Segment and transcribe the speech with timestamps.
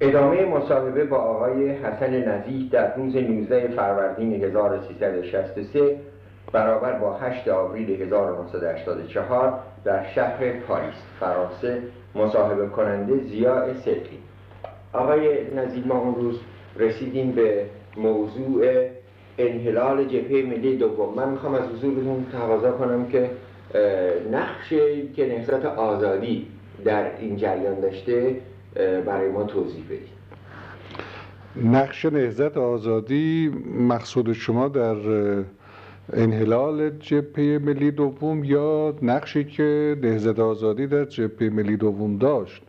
[0.00, 5.96] ادامه مصاحبه با آقای حسن نزیح در روز 19 فروردین 1363
[6.52, 10.94] برابر با 8 آوریل 1984 در شهر پاریس.
[11.20, 11.82] فرانسه
[12.14, 14.18] مصاحبه کننده زیاء صدقی.
[14.92, 16.40] آقای نزیح ما اون روز
[16.76, 17.64] رسیدیم به
[17.96, 18.88] موضوع
[19.38, 21.14] انحلال جبهه ملی دوم.
[21.14, 23.30] من می‌خوام از حضورتون تقاضا کنم که
[24.32, 26.46] نقشی که نهضت آزادی
[26.84, 28.36] در این جریان داشته
[28.74, 30.14] برای ما توضیح بدید
[31.56, 33.52] نقش نهضت آزادی
[33.88, 34.96] مقصود شما در
[36.12, 42.62] انحلال جبهه ملی دوم یا نقشی که نهضت آزادی در جبهه ملی دوم داشت؟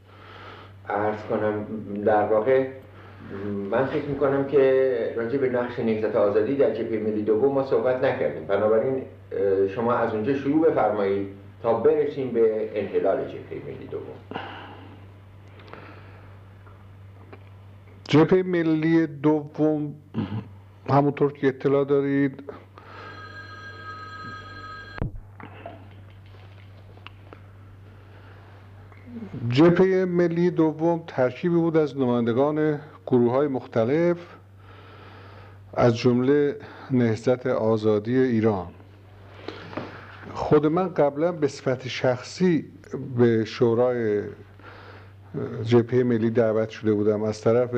[0.89, 1.65] ارز کنم
[2.05, 2.67] در واقع
[3.71, 8.03] من فکر می‌کنم که راجع به نقش نهضت آزادی در جبهه ملی دوم ما صحبت
[8.03, 8.47] نکردیم.
[8.47, 9.01] بنابراین
[9.75, 11.27] شما از اونجا شروع بفرمایید
[11.63, 14.39] تا برسیم به انحلال جبهه ملی دوم.
[18.07, 19.95] جبهه ملی دوم
[20.89, 22.43] همونطور که اطلاع دارید.
[29.49, 34.17] جبهه ملی دوم ترکیبی بود از نمایندگان گروه های مختلف
[35.73, 36.55] از جمله
[36.91, 38.67] نهضت آزادی ایران.
[40.33, 42.65] خود من قبلا به صفت شخصی
[43.17, 44.23] به شورای
[45.63, 47.23] جبهه ملی دعوت شده بودم.
[47.23, 47.69] از طرف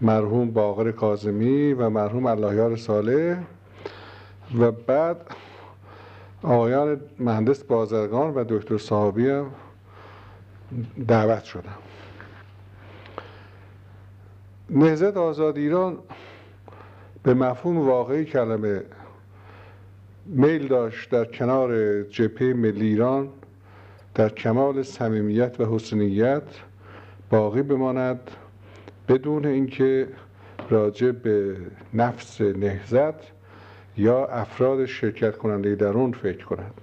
[0.00, 3.38] مرحوم باقر کازمی و مرحوم اللهیار صالح
[4.58, 5.16] و بعد
[6.42, 9.50] آقایان مهندس بازرگان و دکتر صحابی هم
[11.08, 11.78] دعوت شدم.
[14.70, 15.98] نهزت آزاد ایران
[17.22, 18.82] به مفهوم واقعی کلمه
[20.26, 23.28] میل داشت در کنار جبهه ملی ایران.
[24.18, 26.42] در کمال صمیمیت و حسنیت
[27.30, 28.30] باقی بماند
[29.08, 30.08] بدون اینکه
[30.70, 31.56] راجع به
[31.94, 33.14] نفس نهزت
[33.96, 36.74] یا افراد شرکت کننده در اون فکر کند.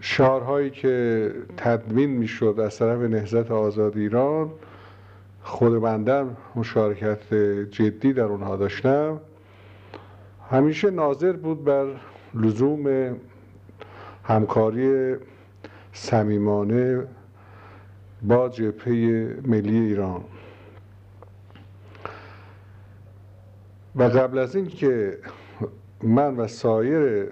[0.00, 4.50] شعارهایی که تدوین می‌شد از طرف نهزت آزاد ایران
[5.42, 7.34] خود بندم مشارکت
[7.70, 9.20] جدی در اونها داشتم.
[10.50, 11.86] همیشه ناظر بود بر
[12.34, 13.16] لزوم
[14.30, 15.16] همکاری
[15.92, 17.06] صمیمانه
[18.22, 18.92] با جبهه
[19.46, 20.24] ملی ایران.
[23.96, 25.18] و قبل از این که
[26.02, 27.28] من و سایر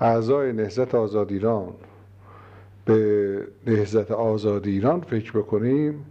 [0.00, 1.74] اعضای نهزت آزاد ایران
[2.84, 6.04] به نهزت آزاد ایران فکر بکنیم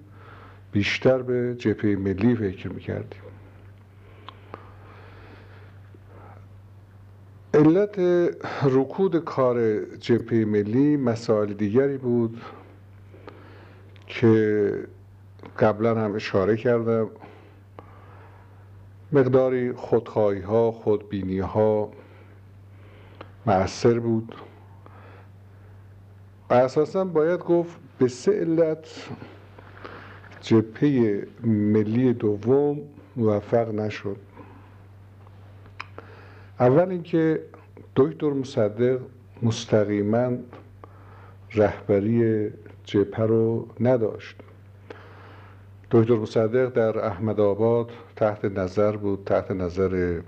[0.71, 3.24] بیشتر به جبهه ملی فکر می‌کردیم.
[7.55, 7.99] علت
[8.63, 12.41] رکود کار جبهه ملی مسائل دیگری بود
[14.07, 14.73] که
[15.59, 17.09] قبلا هم اشاره کردم.
[19.11, 21.91] مقداری خودخواهی ها خودبینی ها
[23.45, 24.35] مؤثر بود.
[26.49, 28.87] اساسا باید گفت به سه علت
[30.41, 32.81] جبهه ملی دوم
[33.15, 34.17] موفق نشد.
[36.59, 37.41] اول اینکه
[37.95, 38.99] دکتر مصدق
[39.41, 40.31] مستقیما
[41.53, 42.49] رهبری
[42.83, 44.35] جبهه رو نداشت.
[45.91, 50.21] دکتر مصدق در احمد آباد تحت نظر بود تحت نظر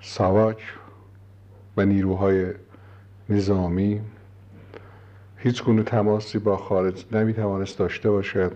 [0.00, 0.62] ساواک
[1.76, 2.52] و نیروهای
[3.28, 4.00] نظامی.
[5.36, 8.52] هیچ گونه تماسی با خارج نمی توانست داشته باشد.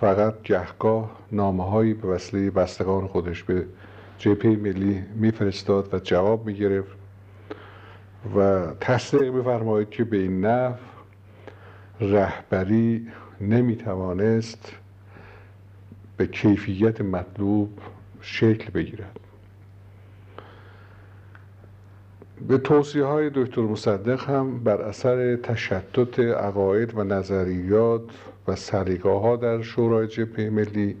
[0.00, 3.66] فقط گهگاه نامه هایی به وسیله بستگان خودش به
[4.22, 6.96] جبهه ملی میفرستاد و جواب می‌گرفت
[8.36, 10.74] و تصدیق میفرمایید که به این نحو
[12.00, 13.08] رهبری
[13.40, 14.72] نمی‌توانست
[16.16, 17.78] به کیفیت مطلوب
[18.20, 19.20] شکل بگیرد.
[22.48, 28.02] به توصیه های دکتر مصدق هم بر اثر تشتت عقاید و نظریات
[28.48, 30.96] و سلیقه ها در شورای جبهه ملی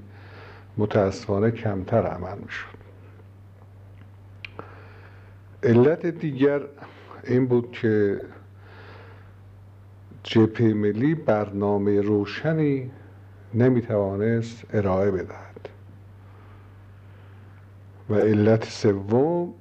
[0.76, 2.81] متاسفانه کمتر عمل می شد
[5.62, 6.60] علت دیگر
[7.24, 8.20] این بود که
[10.22, 12.90] جبهه ملی برنامه روشنی
[13.54, 15.68] نمی‌توانست ارائه بدهد.
[18.10, 19.54] و علت سوم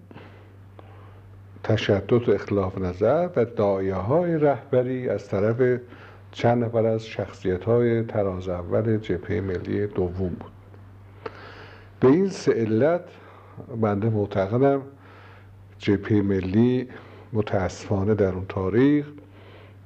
[1.63, 5.79] تشدد و اختلاف نظر و دایه های رهبری از طرف
[6.31, 10.51] چند نفر از شخصیت های تراز اول جبهه ملی دوم بود.
[11.99, 13.03] به این سه علت
[13.81, 14.81] بنده معتقدم
[15.81, 16.87] جبهه ملی
[17.33, 19.05] متاسفانه در اون تاریخ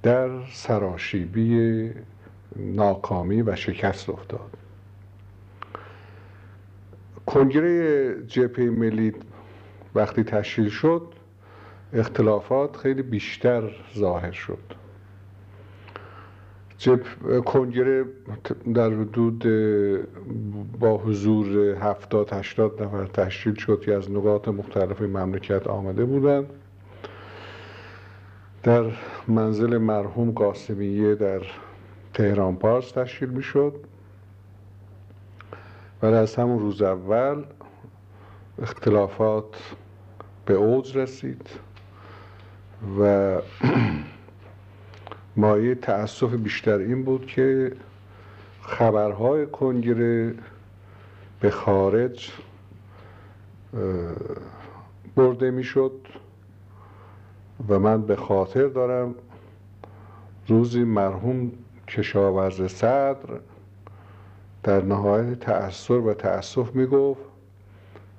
[0.04, 1.92] در سراشیبی
[2.56, 4.58] ناکامی و شکست افتاد.
[7.26, 9.14] کنگره جبهه ملی
[9.96, 11.14] وقتی تشکیل شد
[11.94, 14.85] اختلافات خیلی بیشتر ظاهر شد.
[16.78, 17.00] جب
[17.46, 18.06] کنگره
[18.74, 19.46] در حدود
[20.80, 26.46] با حضور هفتاد هشتاد نفر تشکیل شد که از نقاط مختلف مملکت آمده بودند.
[28.64, 28.86] در
[29.28, 31.42] منزل مرحوم قاسمیه در
[32.14, 33.74] تهران پارس تشکیل می شد
[36.04, 37.44] ولی از همون روز اول
[38.62, 39.76] اختلافات
[40.46, 41.50] به اوج رسید
[43.00, 43.36] و
[45.38, 47.72] مایه تأسف بیشتر این بود که
[48.62, 50.34] خبرهای کنگره
[51.40, 52.32] به خارج
[55.16, 56.08] برده می‌شد
[57.70, 59.16] و من به خاطر دارم
[60.48, 61.52] روزی مرحوم
[61.88, 63.40] کشاورز صدر
[64.64, 67.22] در نهایت تأثیر و تأسف می‌گفت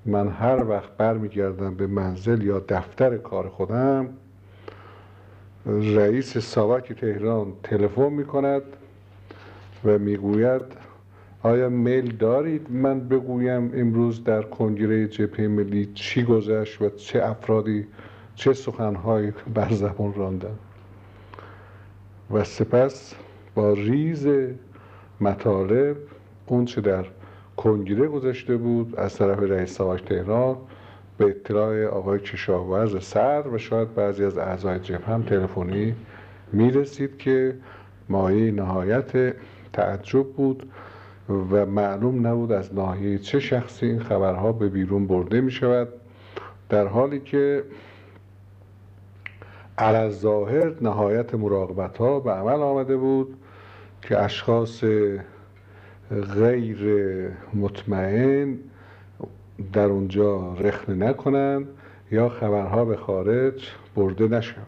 [0.07, 4.09] من هر وقت برمیگردم به منزل یا دفتر کار خودم
[5.67, 8.63] رئیس ساواک تهران تلفن می کند
[9.85, 10.63] و می‌گوید
[11.43, 17.87] آیا میل دارید من بگویم امروز در کنگره جبهه ملی چی گذشت و چه افرادی
[18.35, 20.59] چه سخنهایی بر زبان راندن
[22.31, 23.15] و سپس
[23.55, 24.29] با ریز
[25.21, 25.97] مطالب
[26.47, 27.05] اون چه در
[27.57, 30.57] کنگره گذشته بود از طرف رئیس ساواک تهران
[31.19, 35.95] به اطلاع آقای کشاورز سر و شاید بعضی از اعضای جبهه هم تلفنی
[36.53, 37.57] می‌رسید که
[38.09, 39.35] مایه نهایت
[39.73, 40.71] تعجب بود
[41.29, 45.89] و معلوم نبود از ناحیه چه شخصی این خبرها به بیرون برده می شود
[46.69, 47.65] در حالی که
[49.79, 53.37] علی ظاهر نهایت مراقبت ها به عمل آمده بود
[54.03, 54.85] که اشخاص
[56.35, 56.79] غیر
[57.55, 58.59] مطمئن
[59.73, 61.69] در اونجا رخنه نکنند
[62.11, 64.67] یا خبرها به خارج برده نشود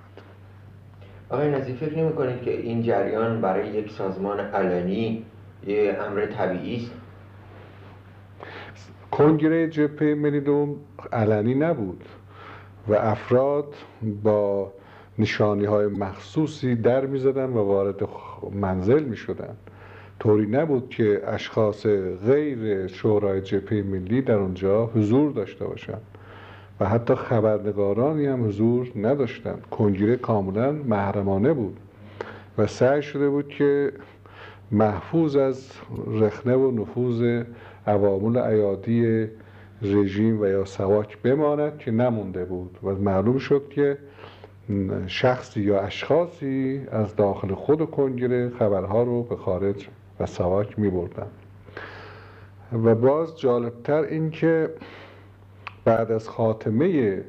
[1.31, 5.25] آقای نزی فکر نمی کنید که این جریان برای یک سازمان علنی
[5.67, 6.93] یه امر طبیعی است؟
[9.11, 10.77] کنگره جبهه ملی دوم
[11.13, 12.05] علنی نبود
[12.89, 13.75] و افراد
[14.23, 14.73] با
[15.19, 18.09] نشانی های مخصوصی در می زدن و وارد
[18.53, 19.57] منزل می شدن
[20.21, 21.87] طوری نبود که اشخاص
[22.27, 26.03] غیر شورای جبهه ملی در اونجا حضور داشته باشند.
[26.81, 29.67] و حتی خبرنگارانی هم حضور نداشتند.
[29.71, 31.77] کنگره کاملا محرمانه بود.
[32.59, 33.93] و سعی شده بود که
[34.71, 35.71] محفوظ از
[36.07, 37.43] رخنه و نفوذ
[37.87, 39.27] عوامل ایادی
[39.83, 42.79] رژیم و یا سواک بماند که نمونده بود.
[42.83, 43.99] و معلوم شد که
[45.07, 49.89] شخصی یا اشخاصی از داخل خود کنگره خبرها رو به خارج
[50.21, 51.27] و سواک می بردن
[52.73, 54.71] و باز جالبتر این که
[55.85, 57.21] بعد از خاتمه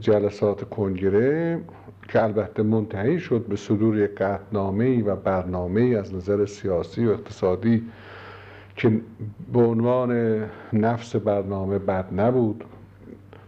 [0.00, 1.60] جلسات کنگره
[2.08, 7.82] که البته منتهی شد به صدور یک قطنامه و برنامه از نظر سیاسی و اقتصادی
[8.76, 9.00] که
[9.52, 10.42] به عنوان
[10.72, 12.64] نفس برنامه بد نبود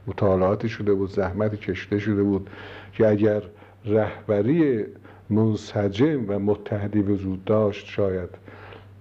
[0.06, 2.50] مطالعاتی شده بود زحمتی کشته شده بود
[2.92, 3.42] که اگر
[3.84, 4.84] رهبری
[5.30, 8.30] منسجم و متحدی وجود داشت شاید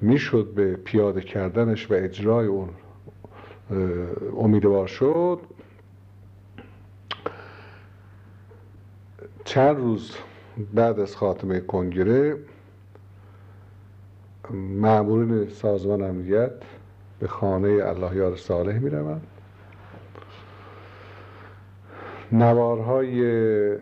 [0.02, 2.70] می‌شد به پیاده کردنش و اجرای اون
[4.38, 5.40] امیدوار شد.
[9.46, 10.16] چند روز
[10.74, 12.38] بعد از خاتمه کنگره
[14.52, 16.52] معمولین سازمان امنیت
[17.20, 19.28] به خانه الله یار صالح می روند
[22.32, 23.78] نوارهای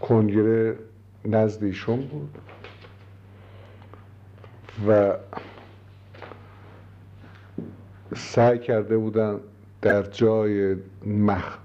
[0.00, 0.76] کنگره
[1.24, 2.38] نزد ایشون بود.
[4.88, 5.14] و
[8.16, 9.40] سعی کرده بودن
[9.82, 11.58] در جای مخ...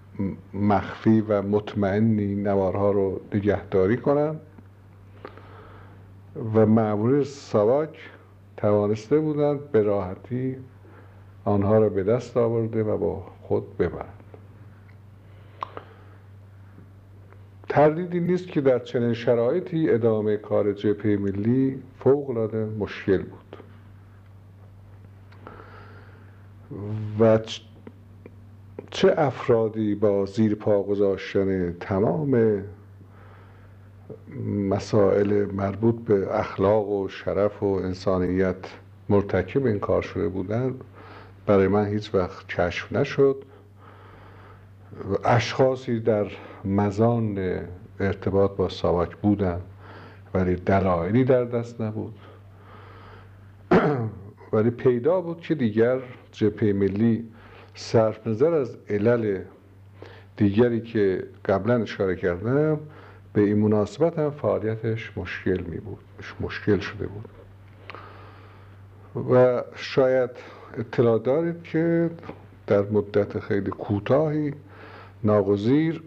[0.53, 4.35] مخفی و مطمئنی نوارها رو نگهداری کنن.
[6.53, 8.09] و معمول سواک
[8.57, 10.57] توانسته بودند به راحتی
[11.45, 14.22] آنها را به دست آورده و با خود ببرند.
[17.73, 23.57] تردیدی نیست که در چنین شرایطی ادامه کار جبهه ملی فوقالعاده مشکل بود.
[27.19, 27.39] و
[28.91, 32.63] چه افرادی با زیر پا گذاشتن تمام
[34.69, 38.55] مسائل مربوط به اخلاق و شرف و انسانیت
[39.09, 40.81] مرتکب این کار شده بودند
[41.45, 43.45] برای من هیچ وقت کشف نشد.
[45.25, 46.27] اشخاصی در
[46.65, 47.39] مزان
[47.99, 49.61] ارتباط با ساواک بودن
[50.33, 52.13] ولی دلایلی در دست نبود.
[54.53, 55.99] ولی پیدا بود که دیگر
[56.31, 57.29] جبهه ملی
[57.75, 59.41] صرف نظر از علل
[60.37, 62.79] دیگری که قبلا اشاره کردم
[63.33, 66.03] به این مناسبت هم فعالیتش مشکل می بود
[66.41, 67.29] مشکل شده بود.
[69.33, 70.29] و شاید
[70.77, 72.09] اطلاع دارید که
[72.67, 74.53] در مدت خیلی کوتاهی
[75.23, 76.03] ناگزیر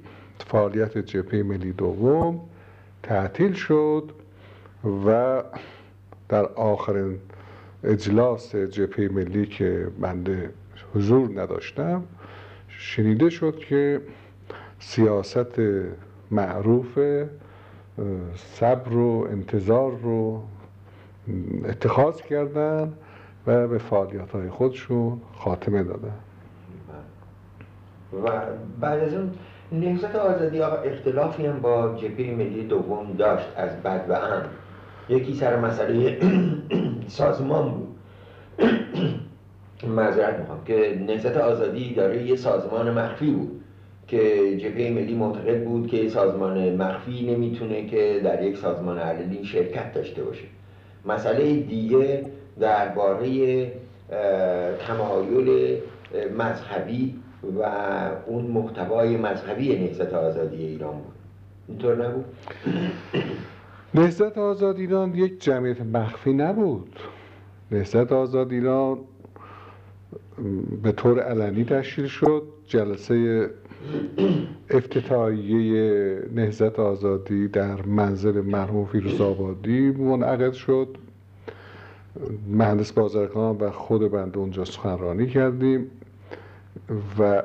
[0.46, 2.40] فعالیت جبهه ملی دوم
[3.02, 4.10] تعطیل شد
[5.06, 5.42] و
[6.28, 7.18] در آخرین
[7.84, 10.50] اجلاس جبهه ملی که بنده
[10.94, 12.02] حضور نداشتم
[12.68, 14.00] شنیده شد که
[14.78, 15.60] سیاست
[16.30, 16.98] معروف
[18.36, 20.42] صبر و انتظار رو
[21.64, 22.92] اتخاذ کردن
[23.46, 26.18] و به فعالیت های خودشون خاتمه دادن.
[28.24, 28.30] و
[28.80, 29.30] بعد از اون
[29.72, 34.42] نهضت آزادی آقا اختلافی هم با جبهه ملی دوم داشت از بد و ام
[35.08, 36.18] یکی سر مسئله
[37.08, 37.88] سازمان بود.
[39.96, 43.60] معذرت می‌خوام که نهضت آزادی داره یه سازمان مخفی بود
[44.08, 49.92] که جبهه ملی معتقد بود که سازمان مخفی نمی‌تونه که در یک سازمان علنی شرکت
[49.92, 50.44] داشته باشه.
[51.04, 52.24] مسئله دیگه
[52.60, 53.72] درباره
[54.86, 55.78] تمایل
[56.38, 57.62] مذهبی و
[58.26, 61.14] اون محتوای مذهبی نهضت آزادی ایران بود.
[61.68, 62.24] اینطور نبود؟
[63.94, 66.96] نهضت آزادی ایران یک جمعیت مخفی نبود.
[67.70, 68.98] نهضت آزاد ایران
[70.82, 72.42] به طور علنی تشکیل شد.
[72.66, 73.50] جلسه
[74.70, 80.96] افتتاحیه نهضت آزادی در منزل مرحوم فیروز آبادی منعقد شد.
[82.48, 85.90] مهندس بازرگان و خود بنده اونجا سخنرانی کردیم.
[87.18, 87.42] و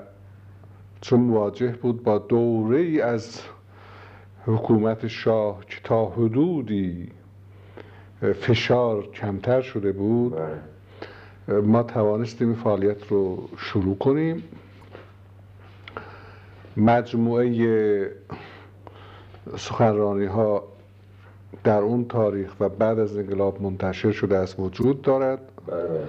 [1.02, 3.42] چون مواجه بود با دوره ای از
[4.46, 7.12] حکومت شاه که تا حدودی
[8.22, 11.62] فشار کمتر شده بود بله.
[11.62, 14.44] ما توانستیم این فعالیت رو شروع کنیم
[16.78, 18.12] مجموعه
[19.58, 20.64] سخنرانی ها
[21.64, 26.02] در اون تاریخ و بعد از انقلاب منتشر شده است وجود دارد بله.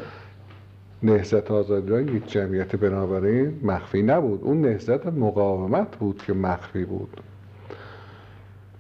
[1.03, 4.41] نهزت آزادی یک جمعیت بنابراین مخفی نبود.
[4.43, 7.21] اون نهزت مقاومت بود که مخفی بود.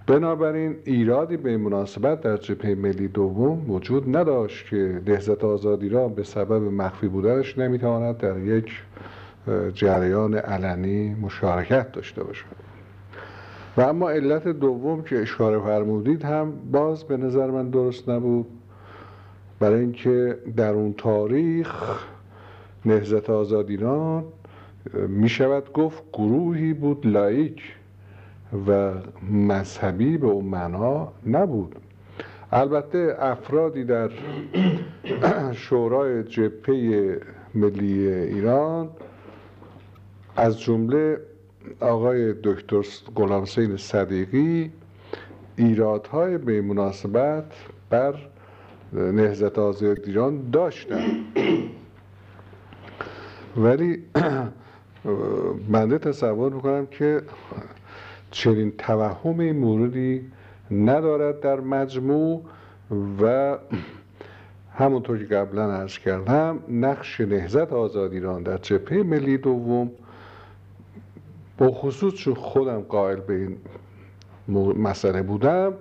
[0.06, 6.22] بنابراین ایرادی به مناسبت در جبهه ملی دوم وجود نداشت که نهزت آزادی را به
[6.22, 8.82] سبب مخفی بودنش نمی‌تواند در یک
[9.74, 12.46] جریان علنی مشارکت داشته باشد.
[13.76, 18.46] و اما علت دوم که اشاره فرمودید هم باز به نظر من درست نبود.
[19.60, 22.04] برای اینکه در اون تاریخ
[22.84, 24.24] نهزت آزادیران
[25.08, 27.62] می شود گفت گروهی بود لایک
[28.68, 28.92] و
[29.30, 31.76] مذهبی به اون معنا نبود.
[32.52, 34.10] البته افرادی در
[35.52, 37.20] شورای جبهه
[37.54, 38.88] ملی ایران
[40.36, 41.20] از جمله
[41.80, 42.82] آقای دکتر
[43.16, 43.44] غلام
[43.76, 44.70] صدیقی
[45.56, 47.44] ایرادهای به مناسبت
[47.90, 48.14] بر
[48.92, 51.04] نهزت آزاد ایران داشتن
[53.56, 54.02] ولی
[55.72, 57.22] بنده تصور می‌کنم که
[58.30, 60.32] چنین توهم موردی
[60.70, 62.42] ندارد در مجموع
[63.22, 63.58] و
[64.74, 69.90] همونطور که قبلا ارز کردم نقش نهزت آزاد ایران در جبهه ملی دوم
[71.58, 73.56] با خصوص چون خودم قائل به این
[74.78, 75.72] مسئله بودم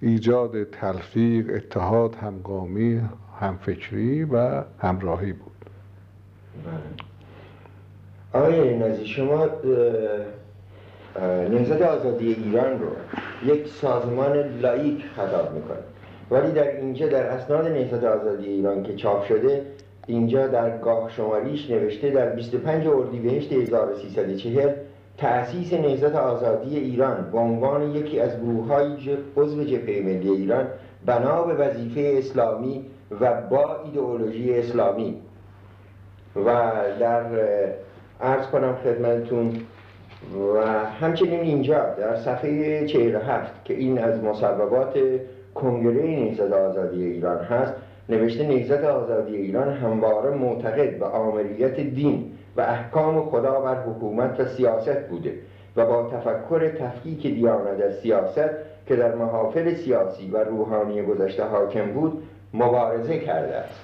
[0.00, 3.00] ایجاد تلفیق اتحاد همگامی
[3.40, 5.52] همفکری و همراهی بود
[6.64, 7.09] بله.
[8.32, 9.48] آقای نزی شما
[11.50, 12.88] نهضت آزادی ایران رو
[13.52, 15.78] یک سازمان لایک خطاب می‌کنه.
[16.30, 19.62] ولی در اینجا در اسناد نهضت آزادی ایران که چاپ شده
[20.06, 24.72] اینجا در گاه شماریش نوشته در 25 اردیبهشت 1340
[25.18, 30.66] تأسیس نهضت آزادی ایران به عنوان یکی از گروه‌های عضو جبهه ملی ایران
[31.06, 32.84] بنا به وظیفه اسلامی
[33.20, 35.16] و با ایدئولوژی اسلامی.
[36.36, 37.22] و در
[38.22, 39.60] عرض کنم خدمتتون
[40.54, 40.66] و
[41.00, 44.98] همچنین اینجا در صفحه 47 که این از مصوبات
[45.54, 47.72] کنگره نهضت آزادی ایران هست
[48.08, 54.44] نوشته نهضت آزادی ایران همواره معتقد به آمریت دین و احکام خدا بر حکومت و
[54.44, 55.34] سیاست بوده
[55.76, 58.50] و با تفکر تفکیک دیانت از سیاست
[58.86, 62.22] که در محافل سیاسی و روحانی گذشته حاکم بود
[62.54, 63.80] مبارزه کرده است.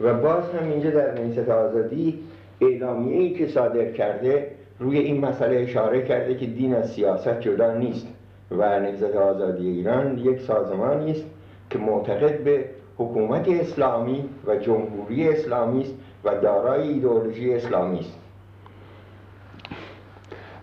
[0.00, 2.18] و باز هم اینجا در نهضت آزادی
[2.60, 7.74] اعلامیه ای که صادر کرده روی این مسئله اشاره کرده که دین از سیاست جدا
[7.74, 8.06] نیست
[8.50, 11.24] و نهضت آزادی ایران یک سازمانی است
[11.70, 12.64] که معتقد به
[12.96, 18.18] حکومت اسلامی و جمهوری اسلامی است و دارای ایدئولوژی اسلامی است.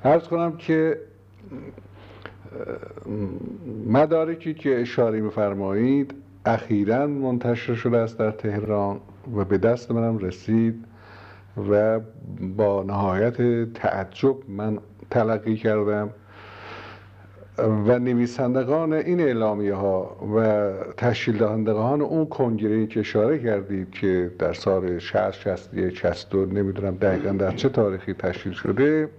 [0.04, 1.00] ارز کنم که
[3.88, 6.14] مدارکی که اشاره میفرمایید
[6.46, 9.00] اخیرا منتشر شده است در تهران
[9.36, 10.86] و به دست منم رسید.
[11.70, 12.00] و
[12.58, 14.80] با نهایت تعجب من
[15.12, 16.10] تلقی کردم
[17.58, 24.54] و نویسندگان این اعلامیه ها و تشکیل دهندگان اون کنگره که اشاره کردید که در
[24.54, 29.10] سال 60 61 62 نمی‌دونم دقیقا در چه تاریخی تشکیل شده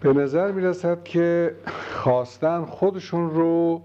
[0.00, 1.54] به نظر می رسد که
[1.92, 3.82] خواستن خودشون رو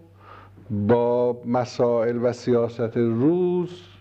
[0.70, 3.93] با مسائل و سیاست روز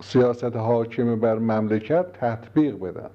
[0.00, 3.10] سیاست حاکم بر مملکت تطبیق بدن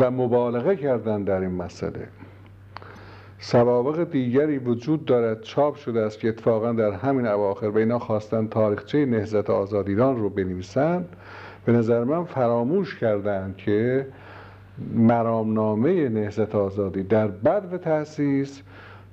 [0.00, 2.08] و مبالغه کردن در این مسئله.
[3.38, 8.46] سوابق دیگری وجود دارد چاپ شده است که اتفاقا در همین اواخر به اینا خواستن
[8.46, 11.16] تاریخچه نهضت آزاد ایران رو بنویسند
[11.64, 14.06] به نظر من فراموش کردند که
[14.94, 18.62] مرامنامه نهضت آزادی در بد تأسیس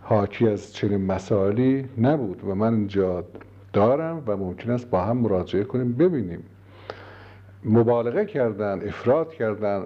[0.01, 3.24] حاکی از چنین مسائلی نبود و من اینجا
[3.73, 6.43] دارم و ممکن است با هم مراجعه کنیم ببینیم.
[7.65, 9.83] مبالغه کردن افراد کردن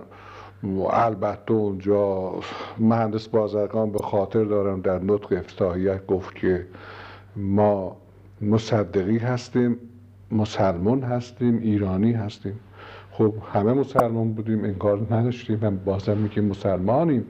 [0.90, 2.34] البته اونجا
[2.80, 6.66] مهندس بازرگان به خاطر دارم در نطق افتتاحیت گفت که
[7.36, 7.98] ما
[8.42, 9.78] مصدقی هستیم
[10.32, 12.60] مسلمون هستیم ایرانی هستیم.
[13.12, 17.26] خب همه مسلمان بودیم انکار نداشتیم و بازم میگیم مسلمانیم.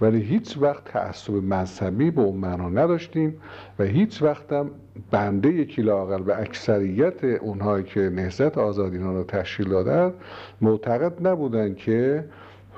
[0.00, 3.36] ولی هیچ وقت تعصب مذهبی به اون معنا نداشتیم
[3.78, 4.70] و هیچ وقت هم
[5.10, 10.12] بنده یکی لاقل به اکثریت اونهایی که نهضت آزادینا رو تشکیل دادن
[10.60, 12.24] معتقد نبودن که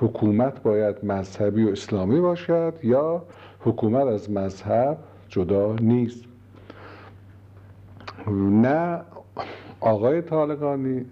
[0.01, 3.23] حکومت باید مذهبی و اسلامی باشد یا
[3.61, 4.99] حکومت از مذهب
[5.29, 6.25] جدا نیست.
[8.41, 9.01] نه
[9.81, 11.05] آقای طالقانی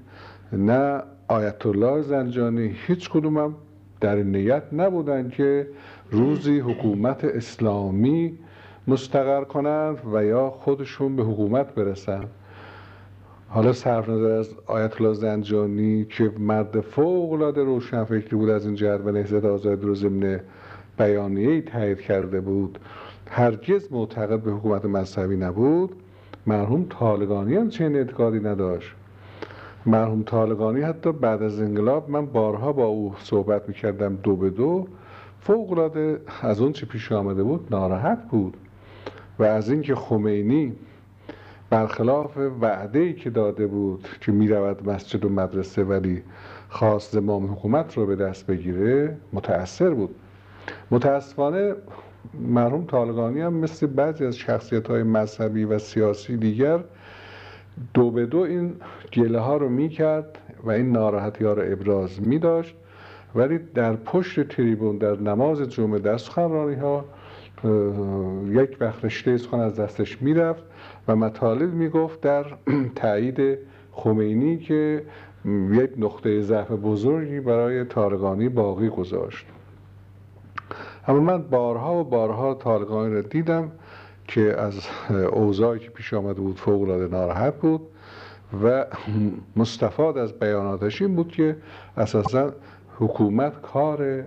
[0.52, 3.54] نه آیت الله زنجانی هیچ کدومم
[4.00, 5.68] در نیت نبودن که
[6.11, 8.38] روزی حکومت اسلامی
[8.88, 12.25] مستقر کنند و یا خودشون به حکومت برسن
[13.49, 18.66] حالا صرف نظر از آیت الله زنجانی که مرد فوق العاده روشن فکری بود از
[18.66, 20.40] این جهت و نهضت آزادی رو ضمن
[20.99, 22.79] بیانیه تایید کرده بود
[23.31, 25.92] هرگز معتقد به حکومت مذهبی نبود.
[26.47, 28.95] مرحوم طالقانی هم چنین اعتقادی نداشت.
[29.87, 34.87] مرحوم طالقانی حتی بعد از انقلاب من بارها با او صحبت می‌کردم دو به دو.
[35.40, 38.57] فوق العاده از اون چه پیش آمده بود ناراحت بود.
[39.38, 40.72] و از اینکه خمینی
[41.70, 46.22] برخلاف وعده ای که داده بود که می‌رود مسجد و مدرسه ولی
[46.68, 50.14] خواست زمام حکومت رو به دست بگیره متأثر بود.
[50.90, 51.75] متاسفانه
[52.40, 56.85] مرحوم طالقانی هم مثل بعضی از شخصیت های مذهبی و سیاسی دیگر
[57.94, 58.75] دو به دو این
[59.12, 62.77] گله ها رو می‌کرد و این ناراحتی ها رو ابراز می داشت
[63.37, 67.05] ولی در پشت تریبون در نماز جمعه در سخنرانی ها
[68.49, 70.62] یک وقت رشته سخن از دستش می‌رفت
[71.09, 72.44] و مطالب می‌گفت در
[73.03, 73.59] تایید
[73.92, 75.03] خمینی که
[75.72, 79.46] یک نقطه ضعف بزرگی برای تارگانی باقی گذاشت.
[81.09, 83.72] اما من بارها و بارها تارگانی را دیدم
[84.29, 84.81] که از
[85.33, 87.81] اوضاعی که پیش آمده بود فوق العاده ناراحت بود
[88.62, 88.87] و
[89.57, 91.57] مستفاد از بیاناتش این بود که
[91.96, 92.53] اساسا
[92.98, 94.24] حکومت کار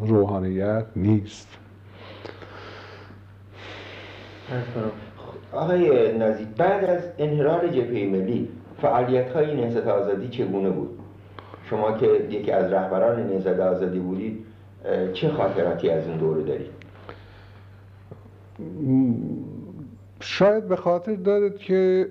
[0.00, 1.48] روحانیت نیست.
[5.52, 8.48] آقای نازی بعد از انحرار جبهه ملی
[8.82, 10.98] فعالیت های نهضت آزادی چگونه بود؟
[11.70, 14.46] شما که یکی از رهبران نهضت آزادی بودید
[15.12, 16.70] چه خاطراتی از اون دوره دارید؟
[20.20, 22.08] شاید به خاطر دارید که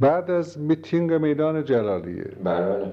[0.00, 2.24] بعد از میتینگ میدان جلالیه.
[2.44, 2.92] بله.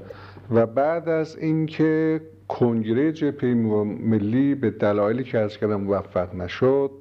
[0.51, 6.91] و بعد از اینکه کنگره جبهه ملی به دلایلی که از کردم موفق نشد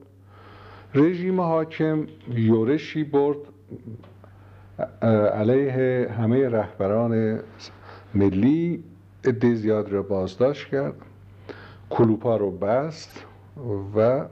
[0.95, 3.37] رژیم حاکم یورشی برد
[5.33, 7.41] علیه همه رهبران
[8.15, 8.85] ملی
[9.25, 10.95] عده زیاد را بازداشت کرد
[11.91, 13.25] کلوپا رو بست
[13.97, 14.25] و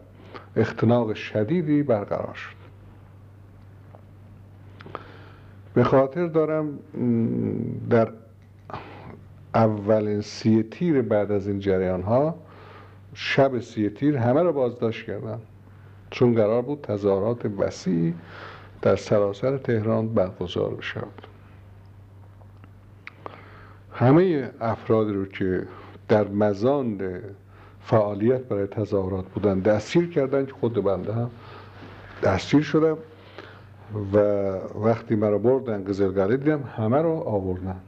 [0.56, 2.56] اختناق شدیدی برقرار شد.
[5.74, 6.78] به خاطر دارم
[7.90, 8.12] در
[9.56, 12.34] اولین سی تیر بعد از این جریان ها
[13.14, 15.38] شب سی تیر همه را بازداشت کردن.
[16.10, 18.14] چون قرار بود تظاهرات وسیعی
[18.82, 21.26] در سراسر تهران برگزار بشود.
[23.92, 25.66] همه افرادی رو که
[26.08, 27.00] در مزان
[27.80, 31.30] فعالیت برای تظاهرات بودن دستگیر کردن که خود بنده هم
[32.22, 32.98] دستگیر شدم
[34.12, 34.18] و
[34.84, 37.80] وقتی مرا بردن قزلگلی دیدم همه رو آوردن.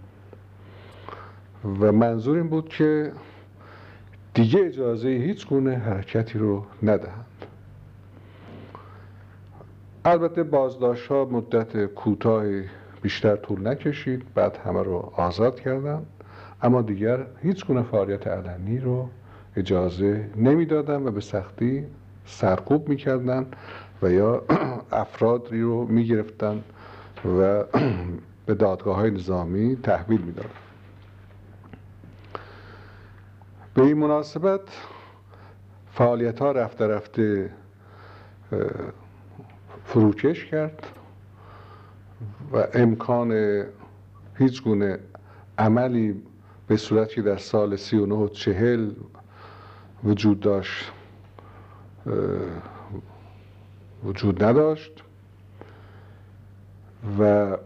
[1.65, 3.13] و منظور این بود که
[4.35, 7.27] دیگه اجازه هیچ گونه حرکتی رو ندهند.
[10.05, 12.65] البته بازداشت ها مدت کوتاهی
[13.03, 16.03] بیشتر طول نکشید بعد همه رو آزاد کردن
[16.63, 19.09] اما دیگر هیچ گونه فعالیت علنی رو
[19.57, 21.85] اجازه نمی‌دادن و به سختی
[22.27, 23.47] سرکوب می‌کردن
[24.03, 24.43] و یا
[24.93, 26.63] افرادی رو می‌گرفتن
[27.25, 27.65] و
[28.47, 30.49] به دادگاه های نظامی تحویل می‌دادن
[33.79, 34.61] به این مناسبت
[35.93, 37.51] فعالیت ها رفته رفته
[39.85, 40.87] فروکش کرد
[42.53, 43.63] و امکان
[44.39, 44.99] هیچ گونه
[45.59, 46.23] عملی
[46.67, 48.91] به صورتی در سال سی و نه و چهل
[50.05, 50.93] وجود داشت
[54.05, 54.93] وجود نداشت
[57.19, 57.57] و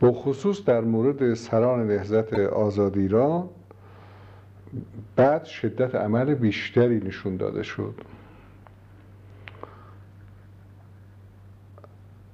[0.00, 3.48] با خصوص در مورد سران نهزت آزادی ایران
[5.16, 7.94] بعد شدت عمل بیشتری نشون داده شد.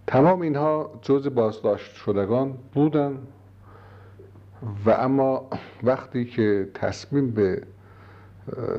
[0.06, 3.18] تمام اینها جز بازداشت شدگان بودن
[4.86, 5.50] و اما
[5.82, 7.62] وقتی که تصمیم به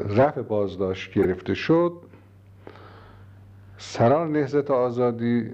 [0.10, 1.94] رفع بازداشت گرفته شد
[3.78, 5.52] سران نهزت آزادی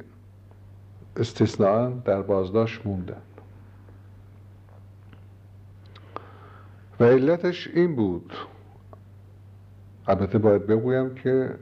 [1.18, 3.22] استثناء در بازداشت موندن.
[7.02, 8.34] و علتش این بود.
[10.08, 11.56] البته باید بگویم که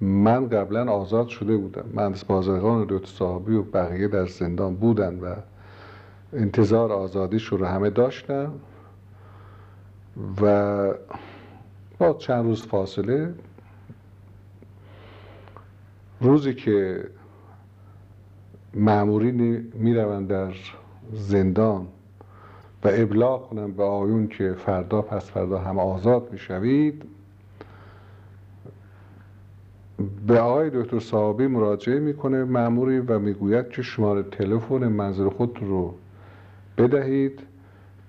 [0.00, 1.84] من قبلا آزاد شده بودم.
[1.94, 5.34] مهندس بازرگان و صاحبی و بقیه در زندان بودن و
[6.32, 8.52] انتظار آزادیش رو همه داشتن
[10.42, 10.94] و
[11.98, 13.34] با چند روز فاصله
[16.20, 17.04] روزی که
[18.74, 20.54] معمورین می‌روند در
[21.12, 21.86] زندان
[22.84, 27.02] و ابلاغ کنم به آیون که فردا پس فردا هم آزاد می‌شوید.
[30.26, 35.94] به آقای دکتر صحابی مراجعه می‌کنه معموری و می‌گوید که شماره تلفن منظر خود رو
[36.78, 37.40] بدهید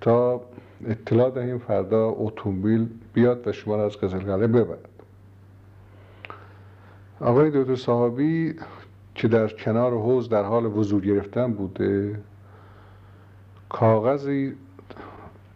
[0.01, 0.41] تا
[0.87, 4.89] اطلاع دهیم فردا اتومبیل بیاد و شما را از قزلگله ببرد.
[7.19, 8.55] آقای دکتر صحابی
[9.15, 12.19] که در کنار حوز در حال وضوع گرفتن بوده
[13.69, 14.55] کاغذی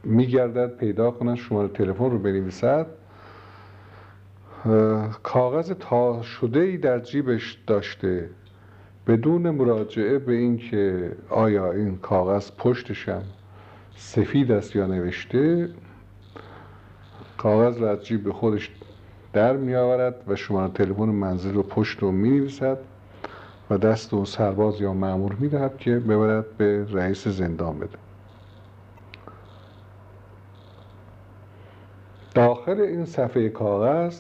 [0.08, 2.88] میگردد پیدا کنند شماره تلفن رو بنویسد.
[5.24, 8.30] کاغذ تا شده ای در جیبش داشته.
[9.08, 13.22] بدون مراجعه به اینکه آیا این کاغذ پشتشم
[13.96, 15.70] سفید است یا نوشته
[17.38, 18.72] کاغذ را از جیب خودش
[19.34, 22.78] در می آورد و شماره تلفن منزل رو پشت رو می نویسد
[23.70, 28.07] و دست اون سرباز یا معمور می دهد که ببرد به رئیس زندان بده.
[32.68, 34.20] داخل این صفحه کاغذ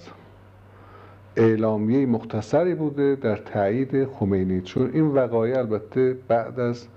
[1.38, 6.88] اعلامیه مختصری بوده در تایید خمینی چون این وقایع البته بعد از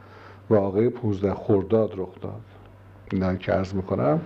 [0.50, 2.40] واقع 15 خرداد رخ داد
[3.12, 4.20] اینا که عرض می‌کنم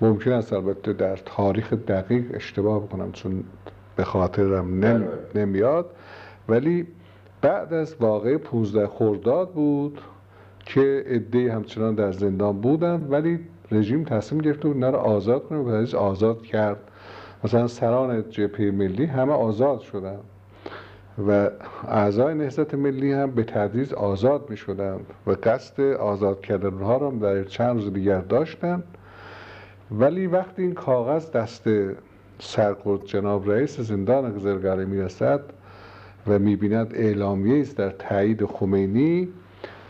[0.00, 3.44] ممکن است البته در تاریخ دقیق اشتباه بکنم چون
[3.96, 4.98] به خاطرم نم...
[4.98, 5.44] بله.
[5.44, 5.90] نمیاد
[6.48, 6.86] ولی
[7.40, 10.00] بعد از واقع 15 خرداد بود
[10.64, 13.40] که عده همچنان در زندان بودند ولی
[13.72, 16.78] رژیم تصمیم گرفت و رو آزاد کنه و آزاد کرد.
[17.44, 20.18] مثلا سران جبهه ملی همه آزاد شدن
[21.28, 21.50] و
[21.88, 27.18] اعضای نهضت ملی هم به تدریج آزاد می شدن و قصد آزاد کردن اونها رو
[27.18, 28.82] در چند روز دیگر داشتن.
[29.90, 31.68] ولی وقتی این کاغذ دست
[32.38, 35.40] سرکرد جناب رئیس زندان قزلگره می رسد
[36.26, 39.28] و می بیند اعلامیه است در تایید خمینی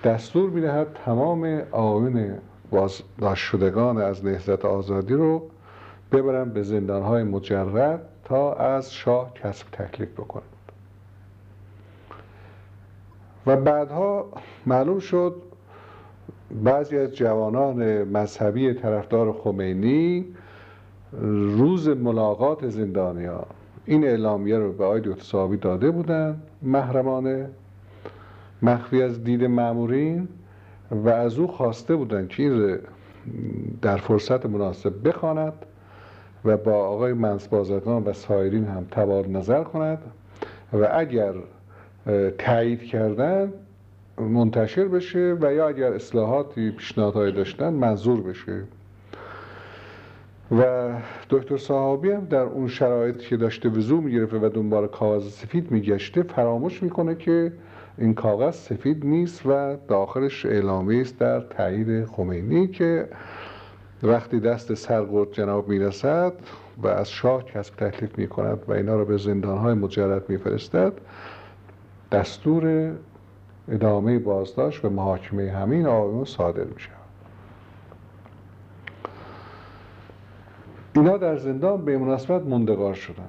[0.05, 2.39] دستور می دهد تمام آیون
[2.71, 5.43] بازداشت شدگان از نهضت آزادی رو
[6.13, 10.45] ببرن به زندانهای مجرد تا از شاه کسب تکلیف بکنند
[13.47, 14.27] و بعدها
[14.67, 15.35] معلوم شد
[16.65, 20.27] بعضی از جوانان مذهبی طرفدار خمینی
[21.59, 23.47] روز ملاقات زندانیا
[23.85, 27.51] این اعلامیه رو به آقای دکتر داده بودن محرمانه
[28.63, 30.29] مخفی از دید معمورین
[30.91, 32.79] و از او خواسته بودن که
[33.83, 35.53] در فرصت مناسب بخواند
[36.45, 39.99] و با آقای منس بازرگان و سایرین هم تبار نظر کند
[40.73, 41.35] و اگر
[42.39, 43.53] تایید کردن
[44.19, 48.63] منتشر بشه و یا اگر اصلاحاتی پیشنهادهایی داشتن منظور بشه.
[50.59, 50.89] و
[51.31, 56.23] دکتر صحابی هم در اون شرایطی که داشته وضوع می‌گرفته و دنبال کاغذ سفید میگشته
[56.23, 57.53] فراموش می‌کنه که
[57.99, 63.09] این کاغذ سفید نیست و داخلش اعلامی است در تایید خمینی که
[64.03, 66.33] وقتی دست سرگرد جناب می‌رسد
[66.83, 70.93] و از شاه کسب تکلیف می‌کند و اینا رو به زندانهای مجرد میفرستد
[72.13, 72.93] دستور
[73.69, 76.91] ادامه بازداشت و محاکمه همین آقایون صادر میشه
[80.95, 83.29] اینا در زندان به مناسبت مندگار شدن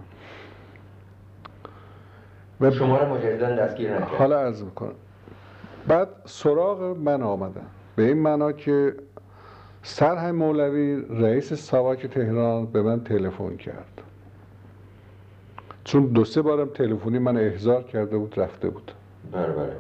[2.62, 4.08] و شما رو مجددا دستگیر نکرد.
[4.08, 4.96] حالا عرض می‌کنم.
[5.88, 8.96] بعد سراغ من آمدن به این معنا که
[9.84, 14.02] سرهم مولوی رئیس ساواک تهران به من تلفن کرد.
[15.84, 18.92] چون دو سه بارم تلفنی من احضار کرده بود رفته بود.
[19.32, 19.74] بله بله.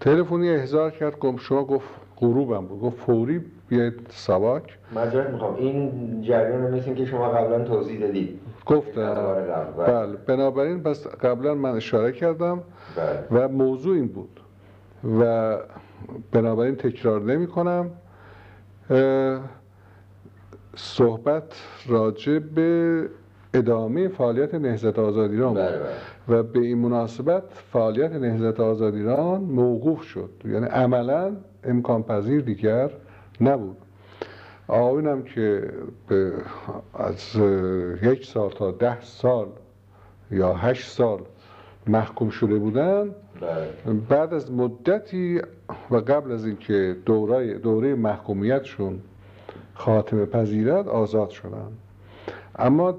[0.00, 2.80] تلفنی احضار کرد شما گفت غروبم بود.
[2.80, 5.54] گفت فوری بیاید سواک معذرت می‌خوام.
[5.54, 5.90] این
[6.22, 8.40] جریان رو مثل که شما قبلا توضیح دادید.
[8.66, 9.14] گفتم.
[9.78, 10.16] بله.
[10.26, 12.62] بنابراین پس قبلا من اشاره کردم
[13.30, 13.44] بله.
[13.44, 14.40] و موضوع این بود.
[15.20, 15.56] و
[16.32, 17.90] بنابراین تکرار نمی کنم
[20.76, 23.02] صحبت راجع به
[23.54, 25.62] ادامه فعالیت نهضت آزادیران بود.
[25.62, 25.78] بله،
[26.28, 26.38] بله.
[26.40, 30.30] و به این مناسبت فعالیت نهضت آزادیران موقوف شد.
[30.44, 32.90] یعنی عملا امکان پذیر دیگر
[33.40, 33.76] نبود
[34.68, 35.70] آقایونم که
[36.08, 36.32] به
[36.94, 37.36] از
[38.02, 39.46] یک سال تا ده سال
[40.30, 41.20] یا هشت سال
[41.86, 43.94] محکوم شده بودن بله.
[44.08, 45.40] بعد از مدتی
[45.90, 49.00] و قبل از اینکه دوره دوره محکومیتشون
[49.74, 51.72] خاتمه پذیرد آزاد شدن
[52.58, 52.94] اما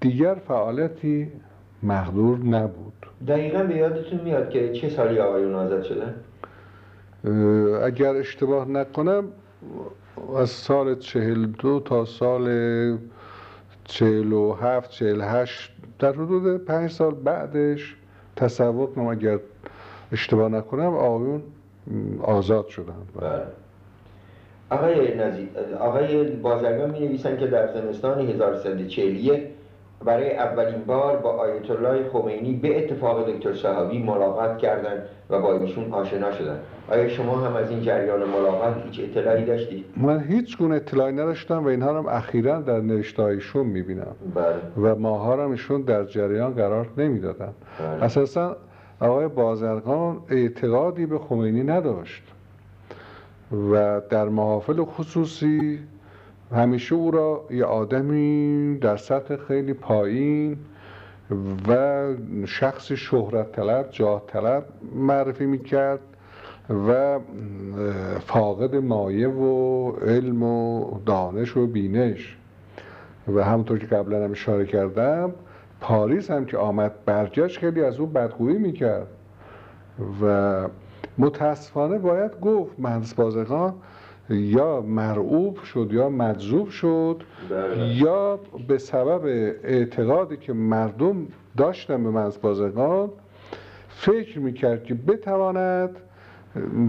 [0.00, 1.32] دیگر فعالیتی
[1.82, 6.14] مقدور نبود دقیقا به یادتون میاد که چه سالی آقایون آزاد شدن؟
[7.84, 9.24] اگر اشتباه نکنم
[10.36, 12.48] از سال چهل دو تا سال
[13.84, 17.96] چهل و هفت چهل هشت در حدود پنج سال بعدش
[18.36, 19.38] تصور کنم اگر
[20.12, 21.42] اشتباه نکنم آقایون
[22.22, 22.94] آزاد شدن.
[23.20, 23.42] بله.
[24.70, 29.42] آقای نزید آقای بازرگان می نویسن که در زمستان 1341
[30.04, 35.54] برای اولین بار با آیت الله خمینی به اتفاق دکتر صحابی ملاقات کردند و با
[35.54, 40.58] ایشون آشنا شدند آیا شما هم از این جریان ملاقات هیچ اطلاعی داشتید؟ من هیچ
[40.58, 44.92] گونه اطلاعی نداشتم و اینها هم اخیرا در نوشتهایشون می‌بینم بله.
[44.92, 48.04] و ماها هم ایشون در جریان قرار نمی‌دادن بله.
[48.04, 48.56] اساسا
[49.00, 52.22] آقای بازرگان اعتقادی به خمینی نداشت
[53.72, 55.78] و در محافل خصوصی
[56.52, 60.56] همیشه او را یه آدمی در سطح خیلی پایین
[61.68, 62.06] و
[62.46, 66.00] شخص شهرت طلب جاه طلب معرفی می‌کرد
[66.88, 67.18] و
[68.26, 72.36] فاقد مایه و علم و دانش و بینش.
[73.34, 75.32] و همونطور که قبلا هم اشاره کردم
[75.80, 79.06] پاریس هم که آمد برگشت خیلی از او بدگویی می‌کرد.
[80.22, 80.68] و
[81.18, 83.74] متاسفانه باید گفت مهندس بازرگان
[84.30, 87.94] یا مرعوب شد یا مجذوب شد بله.
[87.94, 89.24] یا به سبب
[89.64, 93.10] اعتقادی که مردم داشتن به مهندس بازرگان
[93.88, 95.96] فکر می‌کرد که بتواند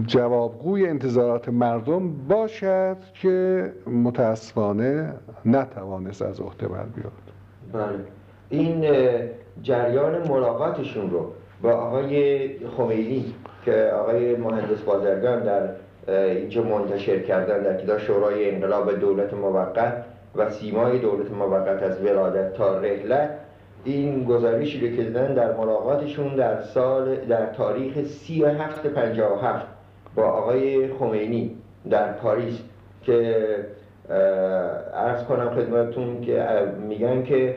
[0.06, 5.12] جوابگوی انتظارات مردم باشد که متاسفانه
[5.46, 7.12] نتوانست از عهده بر بیاد
[7.72, 7.98] بله
[8.50, 8.86] این
[9.62, 15.68] جریان ملاقاتشون رو با آقای خمینی که آقای مهندس بازرگان در
[16.08, 20.04] اینجا منتشر کردن در کتاب شورای انقلاب دولت موقت
[20.36, 23.30] و سیمای دولت موقت از ولادت تا رحلت
[23.84, 29.66] این گزارشی رو که دادن در ملاقاتشون در سال در تاریخ 37 57
[30.14, 31.56] با آقای خمینی
[31.90, 32.60] در پاریس
[33.02, 33.36] که
[34.94, 36.46] ارز کنم خدمتتون که
[36.88, 37.54] میگن که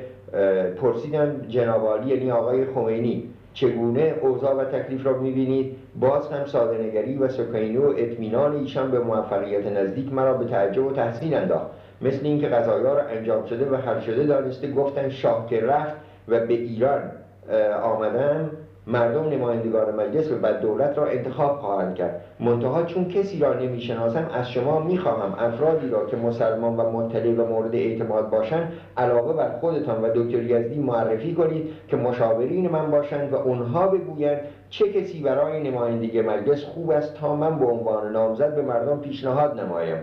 [0.81, 7.27] پرسیدن جنابالی یعنی آقای خمینی چگونه اوضاع و تکلیف را می‌بینید؟ باز هم سادنگری و
[7.27, 11.67] سکینی و اطمینان ایشان به موفقیت نزدیک مرا به تعجب و تحسین انداخت.
[12.01, 15.95] مثل اینکه غذایا را انجام شده و حل شده دانسته گفتن شاه که رفت
[16.27, 17.11] و به ایران
[17.83, 18.51] آمدن
[18.87, 22.21] مردم نمایندگان مجلس و بعد دولت را انتخاب خواهند کرد.
[22.39, 27.45] منتها چون کسی را نمی‌شناسم از شما می‌خواهم افرادی را که مسلمان و مطلع و
[27.45, 33.33] مورد اعتماد باشند علاقه بر خودتان و دکتر یزدی معرفی کنید که مشاورین من باشند
[33.33, 34.39] و اونها بگویند
[34.69, 39.59] چه کسی برای نمایندگی مجلس خوب است تا من به عنوان نامزد به مردم پیشنهاد
[39.59, 39.97] نمایم.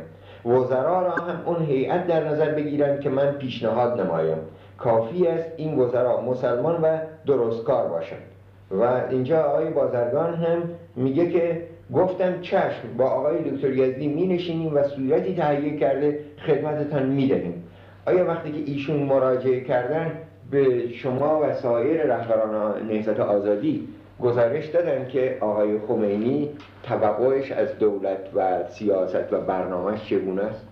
[0.46, 4.38] وزرا را هم اون هیئت در نظر بگیرند که من پیشنهاد نمایم.
[4.78, 8.37] کافی است این وزرا مسلمان و درستکار باشند.
[8.70, 10.62] و اینجا آقای بازرگان هم
[10.96, 11.62] میگه که
[11.94, 17.64] گفتم چشم با آقای دکتر یزدی می نشینیم و صورتی تهیه کرده خدمتتان می دهیم
[18.06, 20.12] آیا وقتی که ایشون مراجعه کردن
[20.50, 23.88] به شما و سایر رهبران نهضت آزادی
[24.20, 26.50] گزارش دادن که آقای خمینی
[26.82, 30.66] توقعش از دولت و سیاست و برنامهش چگونه است؟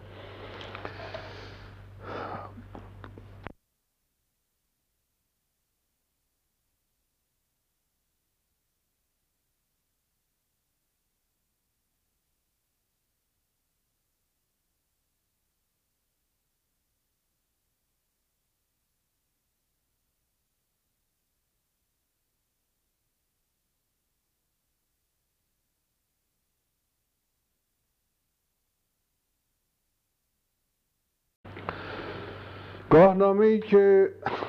[32.96, 34.08] گاهنامه ای که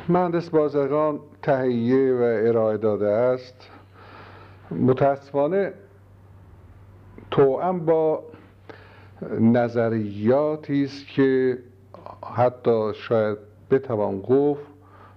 [0.09, 3.69] مهندس بازرگان تهیه و ارائه داده است
[4.71, 5.73] متاسفانه
[7.31, 8.23] توأم با
[9.39, 11.57] نظریاتی است که
[12.35, 13.37] حتی شاید
[13.71, 14.65] بتوان گفت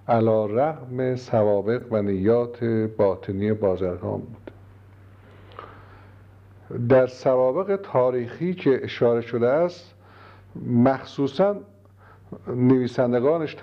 [0.07, 2.63] علا رغم سوابق و نیات
[2.97, 4.51] باطنی بازرگان بود.
[6.89, 9.93] در سوابق تاریخی که اشاره شده است
[10.65, 11.55] مخصوصا
[12.55, 13.53] نویسندگانش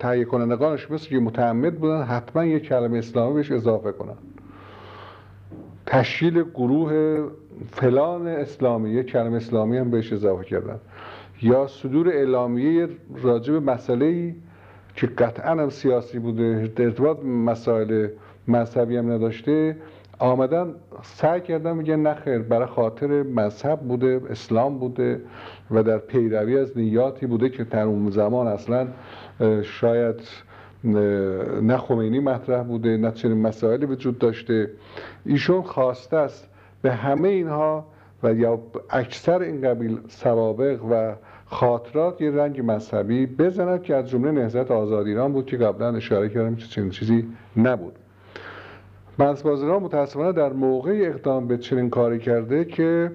[0.00, 4.16] تهیه کنندگانش مثل که متعمد بودن حتما یک کلمه اسلامی بهش اضافه کنن.
[5.86, 7.18] تشکیل گروه
[7.70, 10.78] فلان اسلامی یک کلمه اسلامی هم بهش اضافه کردن.
[11.42, 12.88] یا صدور اعلامیه
[13.22, 14.34] راجع به مسئله
[14.94, 18.08] که قطعا هم سیاسی بوده ارتباط مسائل
[18.48, 19.76] مذهبی هم نداشته
[20.18, 25.20] آمدن سعی کردن میگن نخیر برای خاطر مذهب بوده اسلام بوده
[25.70, 28.88] و در پیروی از نیاتی بوده که در اون زمان اصلا
[29.62, 30.20] شاید
[31.62, 34.70] نه خمینی مطرح بوده نه چنین مسائلی وجود داشته.
[35.24, 36.48] ایشون خواسته است
[36.82, 37.86] به همه اینها
[38.22, 41.14] و یا اکثر این قبیل سوابق و
[41.46, 46.28] خاطرات یه رنگ مذهبی بزند که از جمله نهضت آزاد ایران بود که قبلا اشاره
[46.28, 47.98] کردم که چنین چیزی نبود.
[49.18, 53.12] مرزبازران متاسفانه در موقع اقدام به چنین کاری کرده که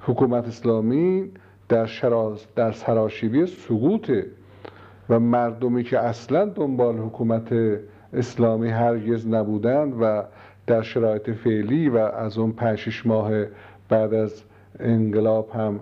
[0.00, 1.30] حکومت اسلامی
[1.68, 4.10] در, شراز در سراشیبی سقوط
[5.08, 7.52] و مردمی که اصلا دنبال حکومت
[8.12, 10.22] اسلامی هرگز نبودند و
[10.66, 13.30] در شرایط فعلی و از اون پنج ماه
[13.88, 14.42] بعد از
[14.80, 15.80] انقلاب هم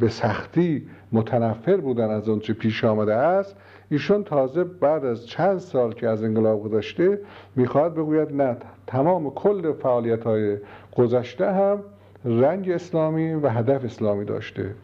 [0.00, 3.56] به سختی متنفر بودن از اون چه پیش آمده است
[3.90, 7.18] ایشون تازه بعد از چند سال که از انقلاب گذشته
[7.56, 10.56] می‌خواهد بگوید نه تمام کل فعالیت های
[10.96, 11.78] گذشته هم
[12.24, 14.74] رنگ اسلامی و هدف اسلامی داشته.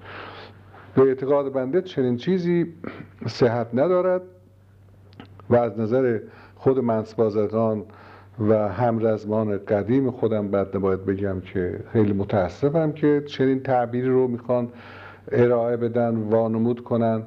[0.94, 2.74] به اعتقاد بنده چنین چیزی
[3.26, 4.22] صحت ندارد
[5.50, 6.20] و از نظر
[6.56, 7.84] خود منصبازرگان
[8.48, 14.68] و همرزمان قدیم خودم بعد نباید بگم که خیلی متاسفم که چنین تعبیری رو می‌خوان
[15.32, 17.22] ارائه بدن وانمود کنن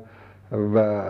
[0.75, 1.03] و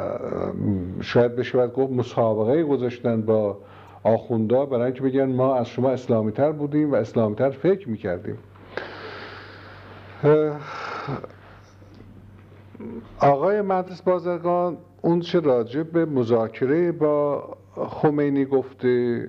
[1.02, 3.58] شاید بشه باید گفت مسابقه گذاشتن با
[4.04, 8.38] آخوندا برای اینکه بگن ما از شما اسلامی تر بودیم و اسلامی تر فکر می‌کردیم.
[13.20, 17.44] آقای مهندس بازرگان اون چه راجع به مذاکره با
[17.76, 19.28] خمینی گفته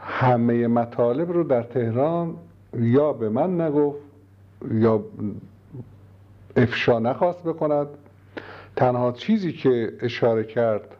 [0.00, 2.36] همه مطالب رو در تهران
[2.78, 3.98] یا به من نگفت
[4.70, 5.04] یا
[6.56, 7.86] افشا نخواست بکند.
[8.76, 10.96] تنها چیزی که اشاره کرد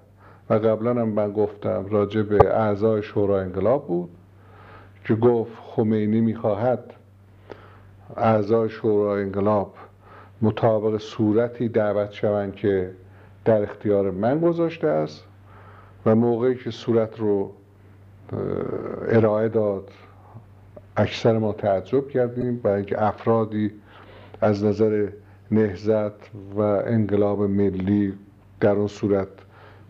[0.50, 4.11] و قبلا هم من گفتم راجع به اعضای شورای انقلاب بود
[5.04, 6.94] که گفت خمینی می‌خواهد
[8.16, 9.74] اعضای شورای انقلاب
[10.42, 12.90] مطابق صورتی دعوت شوند که
[13.44, 15.24] در اختیار من گذاشته است
[16.07, 17.52] و موقعی که صورت رو
[19.09, 19.90] ارائه داد
[20.96, 23.70] اکثر ما تعجب کردیم برای اینکه افرادی
[24.40, 25.09] از نظر
[25.50, 28.12] نهزت و انقلاب ملی
[28.61, 29.28] در اون صورت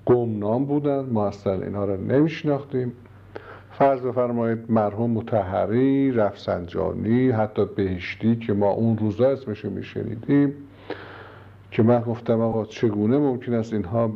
[0.07, 2.93] گمنام بودن ما اصلا اینها را نمیشناختیم.
[3.79, 10.55] فرض بفرمایید مرحوم متحری رفسنجانی حتی بهشتی که ما اون روزا اسمشو میشنیدیم
[11.71, 14.11] که من گفتم آقا چگونه ممکن است اینها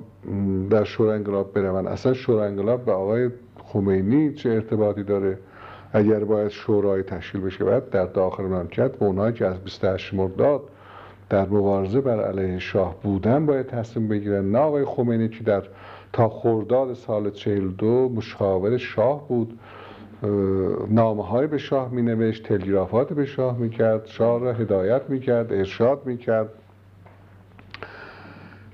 [0.70, 3.30] در شورای انقلاب بروند؟ اصلا شورای انقلاب به آقای
[3.64, 5.39] خمینی چه ارتباطی داره؟
[5.93, 10.62] اگر باید شورای تشکیل بشه باید در داخل مملکت به اونایی که از 28 مرداد
[11.31, 14.51] در مبارزه بر علیه شاه بودن باید تصمیم بگیرن.
[14.51, 15.62] نه آقای خمینی که در
[16.12, 19.59] تا خرداد سال 42 مشاور شاه بود.
[20.91, 25.20] نامه های به شاه می نوشت تلگرافات به شاه می کرد شاه را هدایت می
[25.20, 26.49] کرد ارشاد می کرد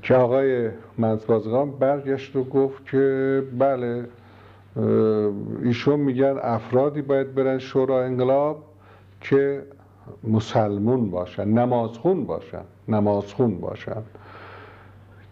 [0.03, 4.05] که آقای منزبازغان برگشت و گفت که بله
[5.63, 8.63] ایشون میگن افرادی باید برن شورا انقلاب
[9.21, 9.63] که
[10.25, 14.03] مسلمون باشن نمازخون باشن نمازخون باشن.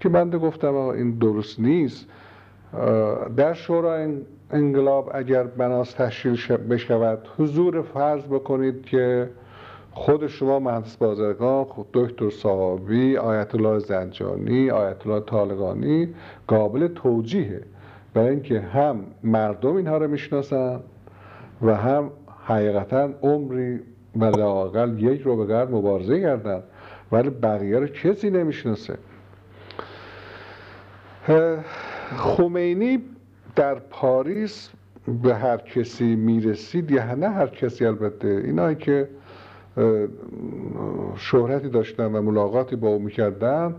[0.01, 2.07] که بنده گفتم این درست نیست.
[3.37, 4.17] در شورای
[4.51, 9.31] انقلاب اگر بناس تشکیل بشود حضور فرض بکنید که
[9.93, 16.09] خود شما مهندس بازرگان دکتر صحابی آیت الله زنجانی آیت الله طالقانی
[16.47, 17.63] قابل توجیهه.
[18.15, 20.81] برای اینکه هم مردم اینها رو می‌شناسن
[21.63, 22.11] و هم
[22.45, 23.81] حقیقتا عمری
[24.17, 26.63] و لاقل یک رو به مبارزه کردن
[27.13, 28.99] ولی بقیه رو کسی نمی‌شناسه.
[32.17, 33.03] خمینی
[33.57, 34.71] در پاریس
[35.23, 38.29] به هر کسی می‌رسید یا نه هر کسی البته.
[38.29, 39.09] اینایی که
[41.17, 43.75] شهرتی داشتن و ملاقاتی با او می‌کردن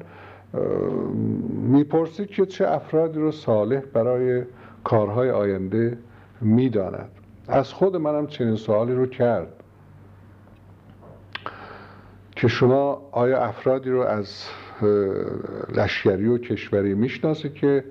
[1.72, 4.44] می‌پرسید که چه افرادی رو صالح برای
[4.84, 5.98] کارهای آینده
[6.42, 7.10] می‌داند.
[7.48, 9.63] از خود منم چنین سوالی رو کرد.
[12.44, 14.44] که شما آیا افرادی رو از
[15.76, 17.84] لشکری و کشوری می‌شناسه که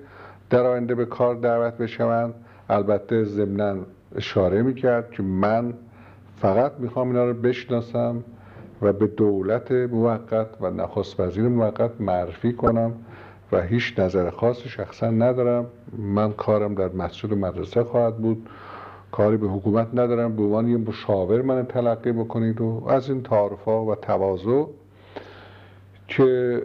[0.49, 2.33] در آینده به کار دعوت بشوند؟
[2.69, 3.75] البته ضمنا
[4.15, 5.73] اشاره می‌کرد که من
[6.41, 8.23] فقط می‌خوام اینا رو بشناسم
[8.81, 12.93] و به دولت موقت و نخست وزیر موقت معرفی کنم
[13.51, 15.65] و هیچ نظر خاصی شخصا ندارم.
[15.97, 18.49] من کارم در مسجد و مدرسه خواهد بود.
[19.13, 23.85] کاری به حکومت ندارم به عنوان یه مشاور من تلقی بکنید و از این تعارفها
[23.85, 24.63] و تواضع
[26.07, 26.61] که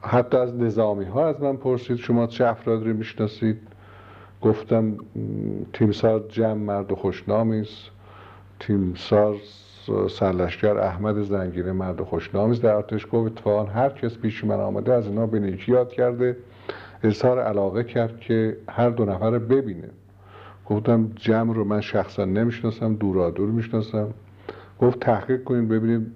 [0.00, 3.60] حتی از نظامی ها از من پرسید شما چه افراد رو می‌شناسید؟
[4.42, 4.96] گفتم
[5.72, 7.90] تیمسار جمع مرد خوشنامی است.
[8.60, 9.36] تیمسار
[10.10, 12.62] سرلشکر احمد زنگیره مرد خوشنامی است.
[12.62, 16.36] در ارتش اتفاقا هر کس پیش من آمده از اینا به یاد کرده.
[17.02, 19.90] اظهار علاقه کرد که هر دو نفر ببینه.
[20.66, 24.08] گفتم جمع رو من شخصا نمی‌شناسم دورادور می‌شناسم.
[24.80, 26.06] گفت تحقیق کنید ببینید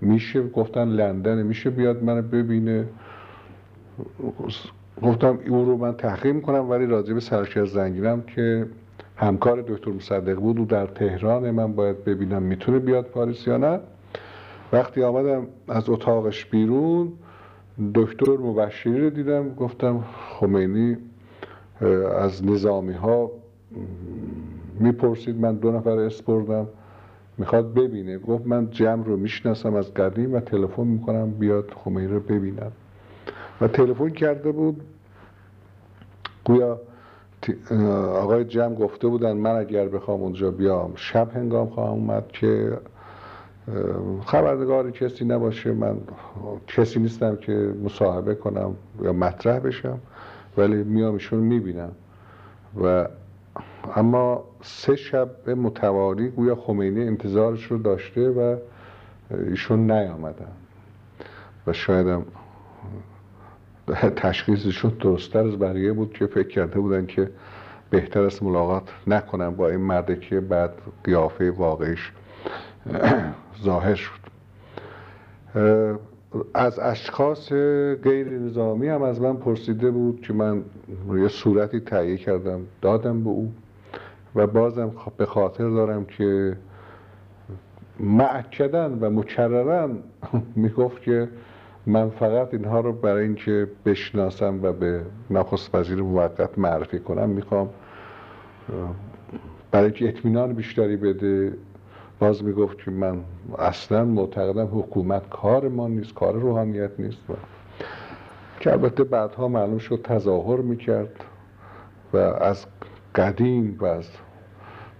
[0.00, 0.42] میشه.
[0.48, 2.84] گفتن لندن میشه بیاد منو ببینه.
[5.02, 8.66] گفتم او رو من تحقیق می‌کنم ولی راجع به سرکر زنگیرم که
[9.16, 13.80] همکار دکتر مصدق بود و در تهران من باید ببینم می‌تونه بیاد پاریس یا نه.
[14.72, 17.12] وقتی آمدم از اتاقش بیرون
[17.94, 19.54] دکتر مبشری رو دیدم.
[19.54, 20.04] گفتم
[20.40, 20.96] خمینی
[22.20, 23.30] از نظامی ها
[24.80, 26.66] می‌پرسید من دو نفر اسپردم
[27.38, 28.18] می‌خواد ببینه.
[28.18, 32.72] گفت من جمع رو می‌شناسم از قدیم و تلفن می‌کنم بیاد خمینی رو ببینم.
[33.60, 34.82] و تلفن کرده بود.
[36.44, 36.80] گویا
[38.14, 40.92] آقای جمع گفته بودن من اگر بخوام اونجا بیام.
[40.96, 42.78] شب هنگام خواهم اومد که
[44.24, 45.72] خبرنگاری کسی نباشه.
[45.72, 45.96] من
[46.66, 49.98] کسی نیستم که مصاحبه کنم یا مطرح بشم.
[50.56, 51.92] ولی میام ایشون می‌بینم.
[52.84, 53.08] و
[53.96, 58.56] اما سه شب متوالی گویا خمینی انتظارش رو داشته و
[59.30, 60.52] ایشون نیامدن
[61.66, 62.24] و شایدم
[64.16, 67.30] تشخیصشون درستتر از بقیه بود که فکر کرده بودن که
[67.90, 70.72] بهتر است ملاقات نکنم با این مرده که بعد
[71.04, 72.12] قیافه واقعیش
[73.64, 74.18] ظاهر شد.
[76.54, 77.52] از اشخاص
[78.02, 80.62] غیر نظامی هم از من پرسیده بود که من
[81.14, 83.52] یه صورتی تهیه کردم دادم به او.
[84.34, 86.56] و بازم به خاطر دارم که
[88.00, 89.90] معکدن و مکررن
[90.56, 91.28] می‌گفت که
[91.86, 97.68] من فقط اینها رو برای اینکه بشناسم و به نخست وزیر موقت معرفی کنم می‌خوام
[99.70, 101.52] برای اینکه اطمینان بیشتری بده.
[102.18, 103.20] باز می‌گفت که من
[103.58, 107.30] اصلا معتقدم حکومت کار ما نیست کار روحانیت نیست.
[107.30, 107.32] و
[108.60, 111.24] که البته بعدها معلوم شد تظاهر می‌کرد
[112.12, 112.66] و از
[113.14, 114.08] قدیم و از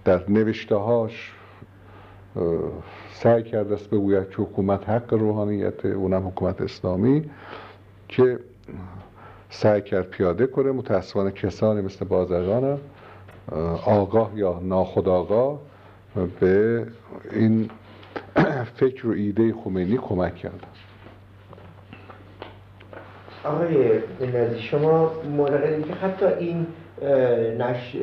[0.05, 1.33] در نوشته هاش
[3.11, 7.29] سعی کرده است بگوید که حکومت حق روحانیت اونم حکومت اسلامی
[8.07, 8.39] که
[9.49, 10.71] سعی کرد پیاده کنه.
[10.71, 12.79] متاسفانه کسانی مثل بازرگان
[13.85, 15.59] آگاه یا ناخداگاه
[16.39, 16.85] به
[17.31, 17.69] این
[18.75, 20.57] فکر و ایده خمینی کمک کردن
[23.43, 23.99] آقای
[24.33, 26.67] نازی شما معتقدید که حتی این
[27.59, 27.95] نش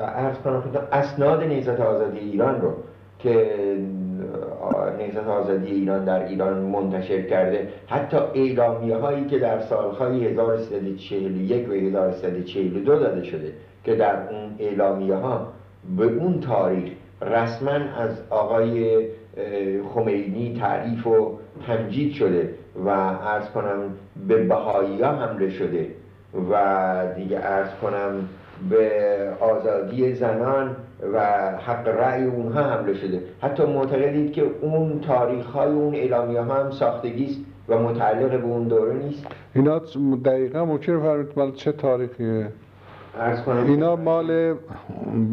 [0.00, 0.62] ارز کنم
[0.92, 2.72] اسناد نیزت آزادی ایران رو
[3.18, 3.50] که
[4.98, 11.72] نیزت آزادی ایران در ایران منتشر کرده حتی اعلامیه هایی که در سالهای 1341 و
[11.72, 13.52] 1342 داده شده
[13.84, 15.48] که در اون اعلامیه ها
[15.96, 19.06] به اون تاریخ رسما از آقای
[19.94, 23.94] خمینی تعریف و تمجید شده و ارز کنم
[24.28, 25.86] به بهایی ها حمله شده.
[26.34, 28.28] و دیگه ارز کنم
[28.70, 28.90] به
[29.40, 30.76] آزادی زنان
[31.12, 31.20] و
[31.58, 33.22] حق رأی اونها حمله شده.
[33.42, 38.46] حتی معتقدید که اون تاریخ های اون اعلامیه ها هم ساختگی است و متعلق به
[38.46, 39.78] اون دوره نیست؟ اینا
[40.24, 42.48] دقیقا ممکنه فرمید مال چه تاریخیه؟
[43.66, 44.54] اینا مال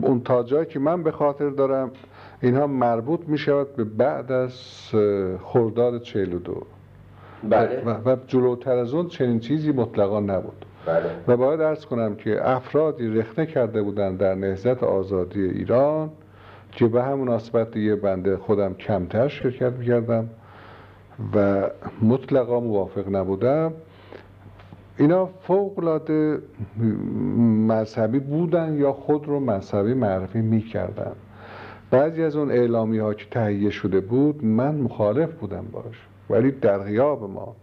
[0.02, 1.92] اون تاجایی که من به خاطر دارم
[2.42, 4.54] اینها مربوط می شود به بعد از
[5.44, 6.62] خرداد 42
[7.50, 7.84] بله.
[7.86, 10.66] و, و جلوتر از اون چنین چیزی مطلقا نبود.
[10.86, 11.04] بله.
[11.28, 16.10] و باید ارز کنم که افرادی رخنه کرده بودن در نهزت آزادی ایران
[16.72, 20.30] که به همون مناسبت دیگه بنده خودم کمتر شرکت می‌کردم
[21.36, 21.70] و
[22.02, 23.74] مطلقا موافق نبودم.
[24.98, 26.40] اینا فوق العاده
[27.68, 31.12] مذهبی بودن یا خود رو مذهبی معرفی می‌کردن.
[31.92, 36.08] بعضی از اون اعلامی ها که تهیه شده بود من مخالف بودم باش.
[36.30, 37.56] ولی در غیاب ما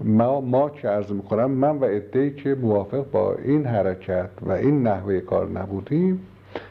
[0.00, 4.82] ما, ما که عرض می‌کنم من و ادهی که موافق با این حرکت و این
[4.82, 6.26] نحوه کار نبودیم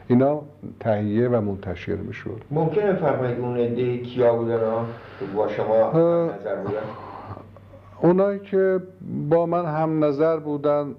[0.08, 0.42] اینا
[0.80, 2.42] تهیه و منتشر می‌شد.
[2.50, 4.60] ممکنه فرمایید اون عده کیا بودن؟
[5.36, 6.82] با شما نظر بودن؟
[8.00, 8.80] اونایی که
[9.28, 10.94] با من هم نظر بودن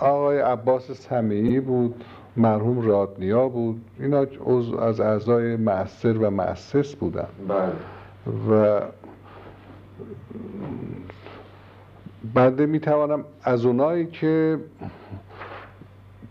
[0.00, 2.04] آقای عباس سمیعی بود
[2.36, 4.26] مرحوم رادنیا بود اینا
[4.82, 7.26] از اعضای مؤثر و مؤسس بودن.
[7.48, 7.72] بله.
[8.50, 8.80] و
[12.34, 14.58] بنده می‌توانم از اونایی که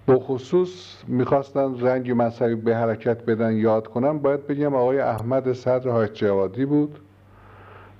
[0.05, 5.89] به خصوص می‌خواستن رنگ مذهبی به حرکت بدن یاد کنم باید بگم آقای احمد صدر
[5.89, 6.99] حاج جوادی بود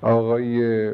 [0.02, 0.92] آقای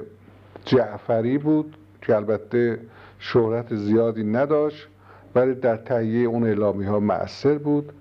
[0.66, 2.80] جعفری بود که البته
[3.20, 4.88] شهرت زیادی نداشت
[5.36, 7.94] ولی در تهیه اون اعلامی ها مؤثر بود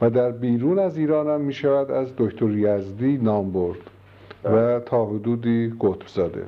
[0.00, 3.89] و در بیرون از ایران هم می شود از دکتر یزدی نام برد.
[4.44, 6.42] و تا حدودی قطب زاده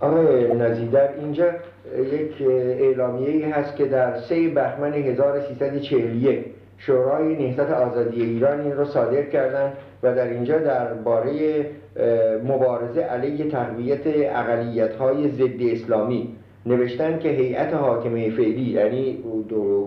[0.00, 1.46] آقای نزیدر اینجا
[1.96, 6.46] یک اعلامیه هست که در سه بهمن 1341
[6.78, 11.66] شورای نهضت آزادی ایران این رو صادر کردند و در اینجا درباره
[12.44, 16.36] مبارزه علیه تقویت اقلیت های ضد اسلامی
[16.66, 19.24] نوشتن که هیئت حاکمه فعلی یعنی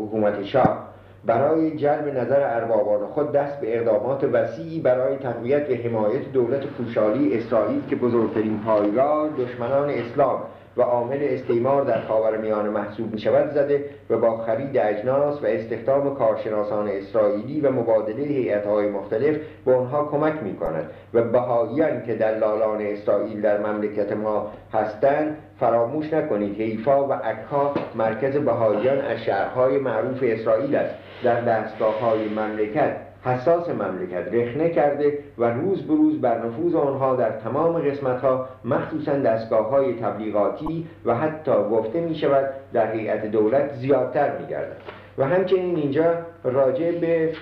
[0.03, 0.93] حکومت شاه
[1.25, 7.37] برای جلب نظر اربابان خود دست به اقدامات وسیعی برای تقویت و حمایت دولت پوشالی
[7.37, 10.39] اسرائیل که بزرگترین پایگاه دشمنان اسلام
[10.77, 16.15] و عامل استعمار در خاورمیانه محسوب می شود زده و با خرید اجناس و استخدام
[16.15, 22.81] کارشناسان اسرائیلی و مبادله هیئت‌های مختلف به آنها کمک می کند و بهاییان که دلالان
[22.81, 30.19] اسرائیل در مملکت ما هستند فراموش نکنید حیفا و عکا مرکز بهاییان از شهرهای معروف
[30.23, 30.95] اسرائیل است.
[31.23, 32.95] در دستگاه های مملکت
[33.25, 38.47] حساس مملکت رخنه کرده و روز به روز بر نفوذ آنها در تمام قسمت ها
[38.65, 44.77] مخصوصا دستگاه های تبلیغاتی و حتی گفته می شود در هیئت دولت زیادتر می گردد
[45.17, 46.13] و همچنین اینجا
[46.43, 47.33] راجع به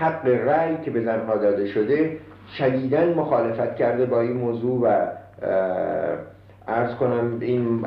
[0.00, 2.16] حق رأی که به زنها داده شده
[2.58, 5.06] شدیدا مخالفت کرده با این موضوع و
[6.68, 7.84] ارز کنم این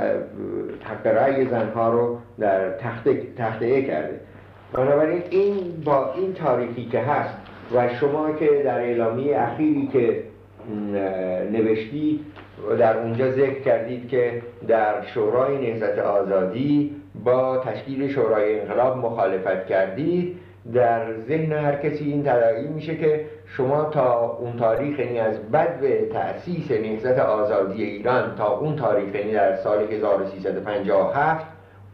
[0.83, 2.71] حق رأی زنها رو در
[3.37, 4.19] تخته کرده.
[4.73, 7.37] بنابراین این با این تاریخی که هست
[7.75, 10.23] و شما که در اعلامی اخیری که
[11.51, 12.19] نوشتی
[12.69, 19.65] و در اونجا ذکر کردید که در شورای نهضت آزادی با تشکیل شورای انقلاب مخالفت
[19.67, 20.37] کردید
[20.73, 26.09] در ذهن هر کسی این تداعی میشه که شما تا اون تاریخ یعنی از بد
[26.13, 31.45] تأسیس نهضت آزادی ایران تا اون تاریخ یعنی در سال 1357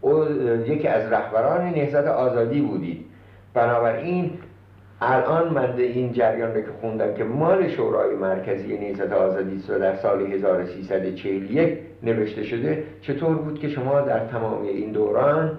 [0.08, 0.32] او
[0.68, 3.06] یکی از رهبران نهضت آزادی بودید.
[3.54, 4.32] بنابراین
[5.02, 10.22] الان من این جریان رو که خوندم که مال شورای مرکزی نهضت آزادی در سال
[10.22, 15.52] 1341 نوشته شده چطور بود که شما در تمام این دوران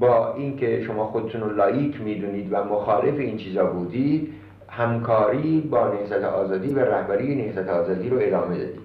[0.00, 4.32] با اینکه شما خودتون رو لایک می‌دونید و مخالف این چیزا بودید
[4.68, 8.80] همکاری با نهضت آزادی و رهبری نهضت آزادی رو ادامه دادید؟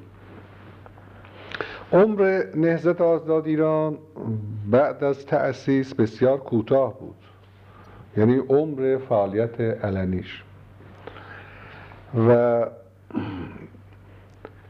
[1.94, 3.98] عمر نهضت آزاد ایران
[4.68, 7.16] بعد از تأسیس بسیار کوتاه بود.
[8.18, 10.44] یعنی عمر فعالیت علنیش.
[12.28, 12.66] و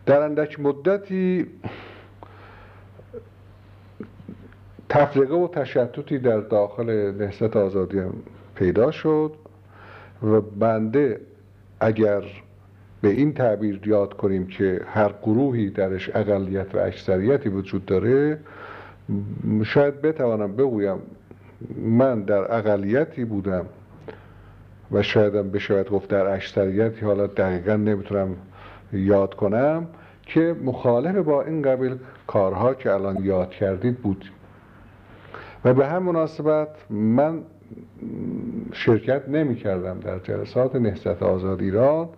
[0.05, 1.47] در اندک مدتی
[4.89, 8.13] تفرقه و تشتتی در داخل نهضت آزادی هم
[8.55, 9.33] پیدا شد
[10.23, 11.21] و بنده
[11.79, 12.23] اگر
[13.01, 18.39] به این تعبیر یاد کنیم که هر گروهی درش اقلیت و اکثریتی وجود داره
[19.63, 20.97] شاید بتوانم بگویم
[21.77, 23.65] من در اقلیتی بودم
[24.91, 28.35] و شایدم بشود گفت در اکثریتی حالا دقیقا نمی‌تونم
[28.93, 29.87] یاد کنم
[30.21, 31.97] که مخالف با این قبیل
[32.27, 34.25] کارها که الان یاد کردید بود.
[35.65, 37.41] و به هم مناسبت من
[38.73, 42.09] شرکت نمی کردم در جلسات نهضت آزاد ایران.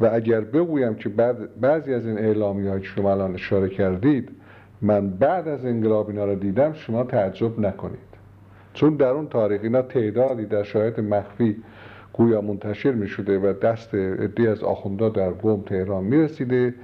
[0.00, 4.30] و اگر بگویم که بعد بعضی از این اعلامی که شما الان اشاره کردید
[4.82, 7.98] من بعد از انقلاب اینا رو دیدم شما تعجب نکنید.
[8.74, 11.56] چون در اون تاریخ اینا تعدادی در شاید مخفی
[12.12, 16.74] گویا منتشر می شده و دست ادی از آخوندا در قوم تهران می رسیده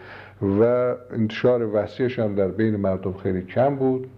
[0.43, 0.63] و
[1.13, 4.11] انتشار وسیعش هم در بین مردم خیلی کم بود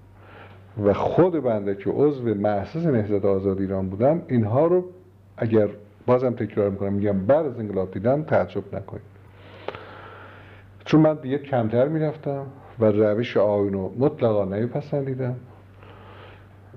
[0.85, 4.85] و خود بنده که عضو مؤسس نهضت آزاد ایران بودم اینها رو
[5.37, 5.68] اگر
[6.07, 9.03] بازم تکرار می‌کنم میگم بعد از انقلاب دیدم تعجب نکنید.
[10.85, 12.47] چون من دیگه کمتر می‌رفتم.
[12.81, 15.37] و روش آیون رو مطلقا نمیپسندیدم.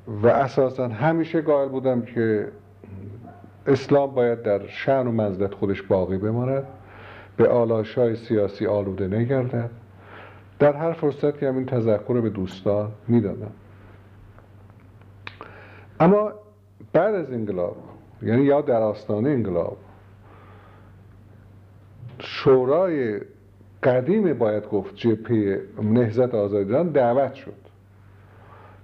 [0.07, 2.47] و اساسا همیشه قائل بودم که
[3.67, 6.63] اسلام باید در شعن و منزلت خودش باقی بماند.
[7.37, 9.69] به آلاش های سیاسی آلوده نگردد.
[10.59, 13.51] در هر فرصت که همین تذکر رو به دوستان می‌دادم.
[15.99, 16.31] اما
[16.93, 17.75] بعد از انقلاب
[18.21, 19.77] یعنی یا در آستانه انقلاب
[22.19, 23.21] شورای
[23.83, 27.53] قدیم باید گفت جپه نهزت آزادیان دعوت شد.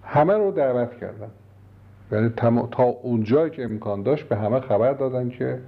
[0.03, 1.29] همه رو دعوت کردن.
[2.11, 2.29] یعنی
[2.71, 5.59] تا اونجایی که امکان داشت به همه خبر دادن که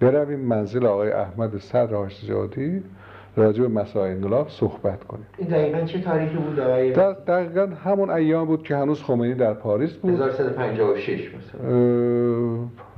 [0.00, 2.82] برویم منزل آقای احمد صدر زیادی
[3.36, 5.26] راجع به مسائل انقلاب صحبت کنیم.
[5.38, 9.92] این دقیقا چه تاریخی بود در دقیقا همون ایام بود که هنوز خمینی در پاریس
[9.92, 10.10] بود.
[10.10, 11.68] 1356 مثلا.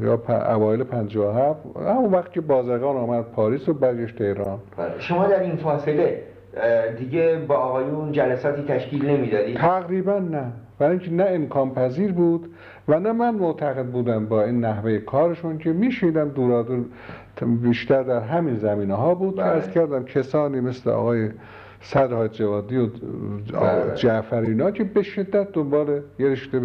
[0.00, 0.30] یا پ...
[0.30, 4.58] اوایل 57 همون وقت که بازرگان آمد پاریس و برگشت تهران.
[4.76, 4.90] بله.
[4.98, 6.22] شما در این فاصله
[6.98, 10.52] دیگه با آقایون جلساتی تشکیل نمی‌دادید؟ تقریبا نه.
[10.78, 12.54] برای اینکه نه امکان پذیر بود
[12.88, 16.84] و نه من معتقد بودم با این نحوه کارشون که میشیدم دورادور
[17.62, 19.38] بیشتر در همین زمینه ها بود.
[19.38, 21.28] و از کردم کسانی مثل آقای
[21.80, 22.86] صدر جوادی و
[23.52, 23.94] بله.
[23.94, 26.60] جعفرینا که به شدت دنبال یه رشته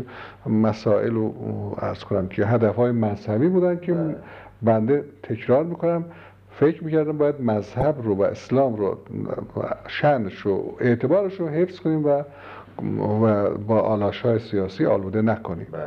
[0.45, 1.34] مسائل رو
[1.78, 4.16] ارز کنم که هدف های مذهبی بودن که بله.
[4.61, 6.05] بنده تکرار می‌کنم
[6.51, 8.97] فکر می‌کردم باید مذهب رو و اسلام رو
[9.88, 12.24] شنش رو اعتبارش رو حفظ کنیم و
[13.22, 15.82] و با آلاش های سیاسی آلوده نکنیم بله.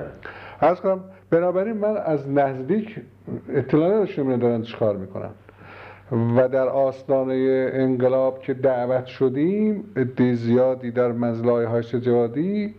[0.60, 1.00] از کنم
[1.30, 3.00] بنابراین من از نزدیک
[3.48, 5.30] اطلاع نداشتم دارن چیکار می‌کنن
[6.12, 12.74] و در آستانه انقلاب که دعوت شدیم عده زیادی در منزلهای های جوادی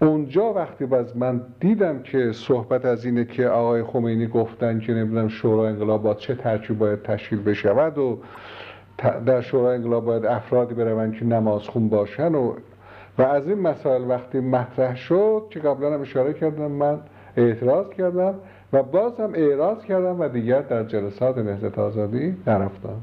[0.00, 5.28] اونجا وقتی باز من دیدم که صحبت از اینه که آقای خمینی گفتن که نمی‌دونم
[5.28, 8.18] شورای انقلاب با چه ترکیب باید تشکیل بشود و
[9.26, 12.54] در شورای انقلاب باید افرادی بروند که نمازخون باشن و
[13.18, 16.98] و از این مسائل وقتی مطرح شد که قبلا هم اشاره کردم من
[17.36, 18.34] اعتراض کردم
[18.72, 23.00] و باز هم اعراض کردم و دیگر در جلسات نهضت آزادی نرفتم.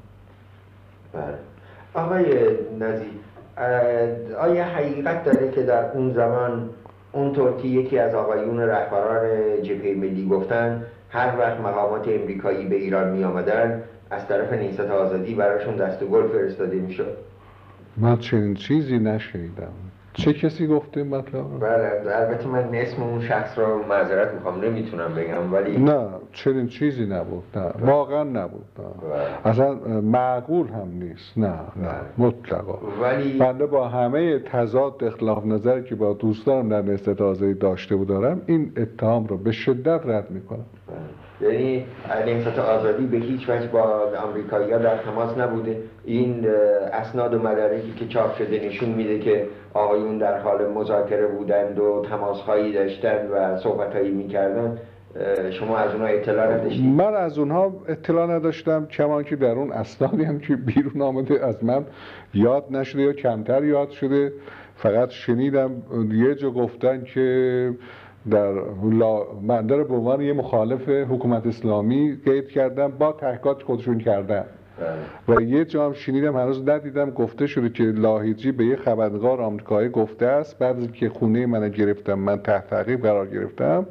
[1.14, 1.38] بله.
[1.94, 2.26] آقای
[2.80, 3.06] نزی
[4.40, 6.70] آیا حقیقت داره که در اون زمان
[7.12, 9.28] اونطور که یکی از آقایون رهبران
[9.64, 15.36] جبهه ملی گفتن هر وقت مقامات امریکایی به ایران می آمدن از طرف نیست آزادی
[15.36, 17.18] براشون دست گل فرستاده می شد
[17.98, 19.85] من چنین چیزی نشنیدم.
[20.16, 25.54] چه کسی گفته مطلب بله البته من اسم اون شخص رو معذرت می‌خوام نمی‌تونم بگم
[25.54, 27.92] ولی نه چنین چیزی نبود نه بله.
[27.92, 29.10] واقعا نبود نه.
[29.10, 29.50] بله.
[29.50, 31.60] اصلا معقول هم نیست نه نه
[32.18, 32.28] بله.
[32.28, 37.18] مطلقا ولی بنده با همه تضاد اختلاف نظری که با دوستانم در نسبت
[37.60, 40.66] داشته بودارم این اتهام رو به شدت رد می‌کنم
[41.42, 41.86] یعنی
[42.26, 45.78] نهضت آزادی به هیچ وجه با آمریکایی ها در تماس نبوده.
[46.06, 46.48] این
[46.94, 52.06] اسناد و مدارکی که چاپ شده نشون میده که آقایون در حال مذاکره بودند و
[52.10, 54.78] تماس هایی داشتند و صحبت هایی می‌کردن
[55.52, 60.24] شما از اونها اطلاع نداشتید؟ من از اونها اطلاع نداشتم کمان که در اون اسنادی
[60.24, 61.86] هم که بیرون آمده از من
[62.34, 64.34] یاد نشده یا کمتر یاد شده.
[64.76, 65.72] فقط شنیدم
[66.12, 67.74] یه جا گفتن که
[68.32, 68.52] در
[69.42, 74.46] من داره به عنوان یه مخالف حکومت اسلامی قید کردم با تحقیقات خودشون کردن
[75.28, 75.38] بله.
[75.38, 79.90] و یه جا هم شنیدم هنوز ندیدم گفته شده که لاهیجی به یه خبرنگار آمریکایی
[79.90, 83.86] گفته است بعد از که خونه من گرفتم من تحت تعقیب قرار گرفتم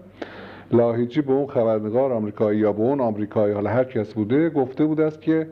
[0.73, 5.05] لاهیجی به اون خبرنگار آمریکایی یا به اون آمریکایی حالا هر کس بوده گفته بوده
[5.05, 5.47] است که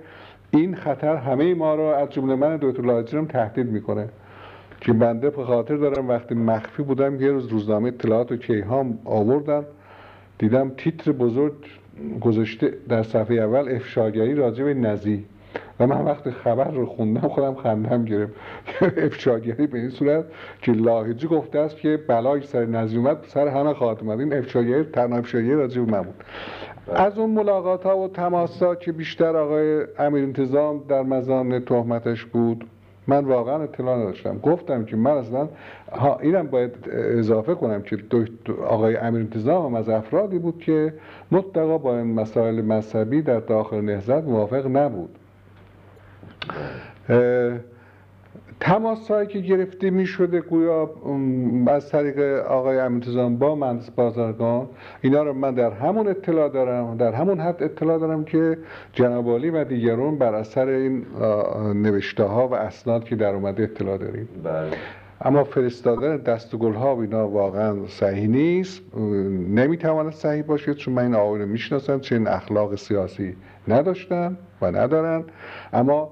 [0.50, 4.08] این خطر همه ما رو از جمله من دکتر لاهیجی رو تهدید می‌کنه
[4.82, 9.64] که بنده به خاطر دارم وقتی مخفی بودم یه روز روزنامه اطلاعات و کیهام آوردم
[10.38, 11.52] دیدم تیتر بزرگ
[12.20, 15.24] گذاشته در صفحه اول افشاگری راجع به نزی.
[15.80, 18.32] و من وقتی خبر رو خوندم خودم خندم گرفت.
[19.06, 20.24] افشاگری به این صورت
[20.62, 24.20] که لاهیجی گفته است که بلای سر نزی اومد سر همه خواهد اومد.
[24.20, 26.24] این افشاگری تنها افشاگری راجع به من بود.
[26.94, 32.24] از اون ملاقات ها و تماس ها که بیشتر آقای امیر انتظام در مزان تهمتش
[32.24, 32.64] بود
[33.06, 34.38] من واقعا اطلاع نداشتم.
[34.38, 35.48] گفتم که من اصلا
[35.92, 37.98] ها اینم باید اضافه کنم که
[38.66, 40.94] آقای امیر انتظام از افرادی بود که
[41.30, 45.18] مطلقا با این مسائل مذهبی در داخل نهزت موافق نبود.
[48.62, 50.90] تماس هایی که گرفته می شده گویا
[51.66, 54.68] از طریق آقای امینتزام با مهندس بازرگان
[55.00, 58.58] اینا رو من در همون اطلاع دارم در همون حد اطلاع دارم که
[58.92, 61.06] جناب و دیگرون بر اثر این
[61.74, 64.28] نوشته ها و اسناد که در اومده اطلاع داریم.
[64.44, 64.70] بله.
[65.24, 68.82] اما فرستادن دست گل ها و اینا واقعا صحیح نیست.
[69.48, 73.36] نمی‌تواند صحیح باشه چون من این آقایون می‌شناسم چه اخلاق سیاسی
[73.68, 75.24] نداشتن و ندارن.
[75.72, 76.10] اما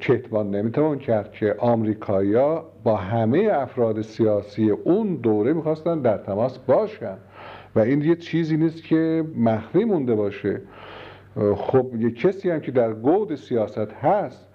[0.00, 7.16] کتمان نمی‌توان کرد که آمریکایا با همه افراد سیاسی اون دوره می‌خواستن در تماس باشن.
[7.74, 10.60] و این یه چیزی نیست که مخفی مونده باشه.
[11.56, 14.48] خب یه کسی هم که در گود سیاست هست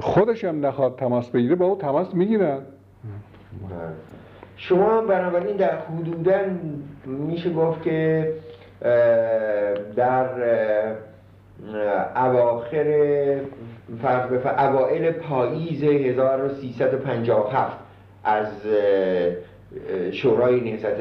[0.00, 2.58] خودش هم نخواد تماس بگیره با او تماس می‌گیرن.
[4.56, 6.38] شما بنابراین در حدودا
[7.06, 8.32] میشه گفت که
[9.96, 10.26] در
[12.16, 13.40] اواخر
[14.58, 17.76] اوائل پاییز 1357
[18.24, 18.46] از
[20.12, 21.00] شورای نهضت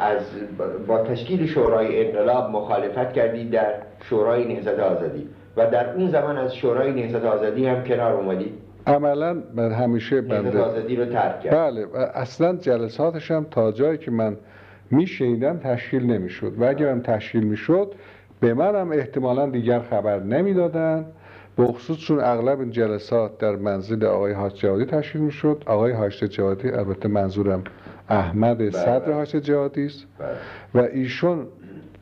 [0.00, 0.22] از
[0.86, 6.56] با تشکیل شورای انقلاب مخالفت کردید در شورای نهضت آزادی و در اون زمان از
[6.56, 8.52] شورای نهضت آزادی هم کنار اومدید
[8.86, 14.10] عملا من همیشه بنده آزادی رو ترک کرد بله اصلا جلساتش هم تا جایی که
[14.10, 14.36] من
[14.90, 17.94] میشنیدم تشکیل نمی‌شد و اگر هم تشکیل می‌شد
[18.40, 21.06] به منم احتمالا دیگر خبر نمی‌دادن.
[21.58, 26.24] به خصوص چون اغلب این جلسات در منزل آقای حاج جوادی تشکیل می‌شد آقای حاج
[26.24, 27.64] جوادی البته منظورم
[28.08, 28.70] احمد بله.
[28.70, 30.28] صدر حاج جوادی است بله.
[30.74, 31.46] و ایشون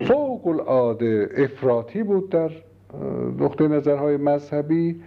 [0.00, 2.50] فوق العاده افراطی بود در
[3.38, 5.02] نقطه نظرهای مذهبی بله.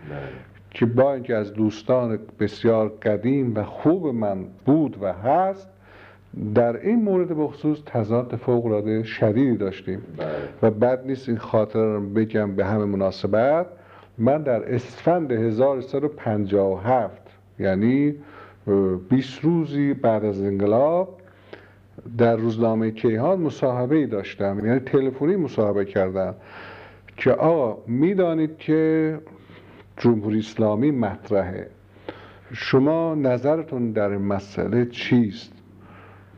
[0.72, 5.70] که با اینکه از دوستان بسیار قدیم و خوب من بود و هست
[6.56, 10.02] در این مورد بخصوص تضاد فوق العاده شدیدی داشتیم.
[10.62, 13.66] و بعد نیست این خاطر رو بگم به همه مناسبت
[14.20, 17.22] من در اسفند 1357
[17.60, 18.16] یعنی
[19.10, 21.22] 20 روزی بعد از انقلاب
[22.18, 26.36] در روزنامه کیهان مصاحبه ای داشتم یعنی تلفنی مصاحبه کردم
[27.18, 29.20] که آقا می‌دانید که
[29.98, 31.70] جمهوری اسلامی مطرحه.
[32.54, 35.52] شما نظرتون در این مسئله چیست؟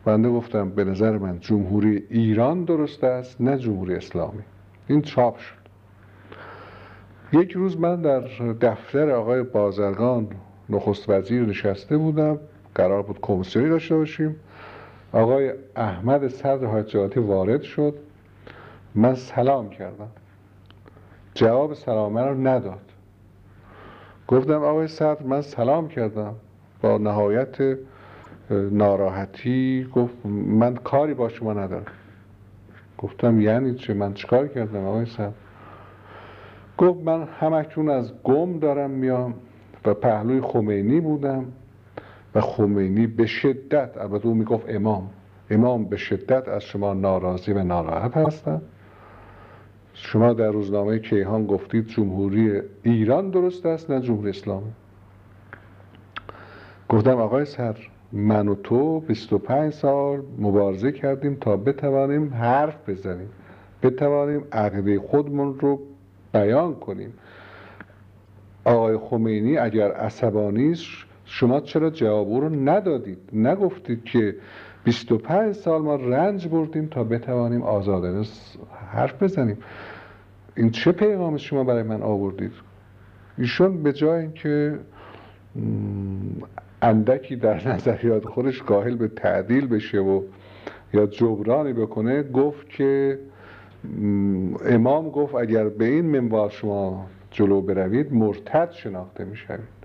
[0.06, 4.44] بنده گفتم به نظر من جمهوری ایران درست است نه جمهوری اسلامی.
[4.88, 5.61] این چاپ شد.
[7.34, 8.20] یک روز من در
[8.62, 10.28] دفتر آقای بازرگان
[10.70, 12.40] نخست وزیر نشسته بودم.
[12.76, 14.36] قرار بود کمیسیونی داشته باشیم.
[15.14, 17.94] آقای احمد صدر حاجاتی وارد شد.
[18.96, 20.08] من سلام کردم.
[21.34, 22.82] جواب سلام رو نداد.
[24.28, 26.36] گفتم آقای صدر من سلام کردم.
[26.82, 27.78] با نهایت
[28.50, 31.86] ناراحتی گفت من کاری با شما ندارم.
[32.98, 35.34] گفتم یعنی چه؟ من چیکار کردم آقای صاحب
[36.82, 39.34] گفت من همکنون از گم دارم میام
[39.86, 41.46] و پهلوی خمینی بودم
[42.36, 45.10] و خمینی به شدت البته او می‌گفت امام
[45.50, 48.62] امام به شدت از شما ناراضی و ناراحت هستن
[49.94, 54.72] شما در روزنامه کیهان گفتید جمهوری ایران درست است نه جمهوری اسلامی.
[56.90, 57.76] گفتم آقای سر
[58.12, 63.30] من و تو 25 سال مبارزه کردیم تا بتوانیم حرف بزنیم.
[63.84, 65.80] بتوانیم عقیده خودمون رو
[66.34, 67.14] بیان کنیم.
[68.66, 70.76] آقای خمینی اگر عصبانی
[71.26, 74.36] شما چرا جواب رو ندادید؟ نگفتید که
[74.84, 78.26] 25 سال ما رنج بردیم تا بتوانیم آزادانه
[78.92, 79.58] حرف بزنیم.
[80.58, 82.52] این چه پیغام شما برای من آوردید؟
[83.38, 84.80] ایشون به جای اینکه
[86.82, 90.22] اندکی در نظریات خودش قائل به تعدیل بشه و
[90.94, 93.20] یا جبرانی بکنه گفت که
[94.66, 99.82] امام گفت اگر به این منبار شما جلو بروید مرتد شناخته می‌شوید.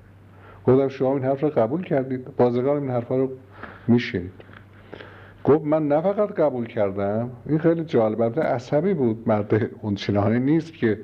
[0.66, 2.36] گفتم شما این حرف رو قبول کردید.
[2.36, 3.30] بازرگان این حرف رو
[3.88, 4.32] میشینید
[5.44, 8.40] گفت من نه فقط قبول کردم این خیلی جالب.
[8.40, 9.28] عصبی بود.
[9.28, 10.98] مرد اونچنانی نیست که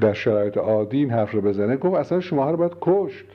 [0.00, 1.76] در شرایط عادی این حرف رو بزنه.
[1.76, 3.26] گفت اصلا شما رو باید کشت.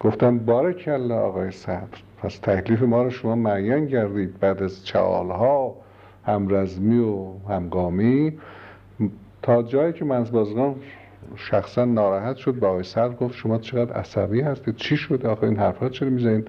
[0.00, 5.76] گفتم کلا آقای صدر پس تکلیف ما رو شما معین کردید بعد از چالها
[6.26, 8.38] همرزمی و همگامی
[9.42, 10.74] تا جایی که من بازگان
[11.36, 15.56] شخصا ناراحت شد با آقای صدر گفت شما چقدر عصبی هستید؟ چی شده آخه؟ این
[15.56, 16.48] حرفات چرا می‌زنید؟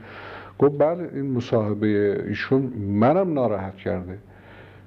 [0.60, 4.18] گفت بله این مصاحبه ایشون منم ناراحت کرده.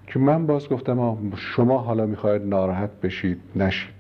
[0.07, 4.00] که من باز گفتم شما حالا می‌خواید ناراحت بشید نشید.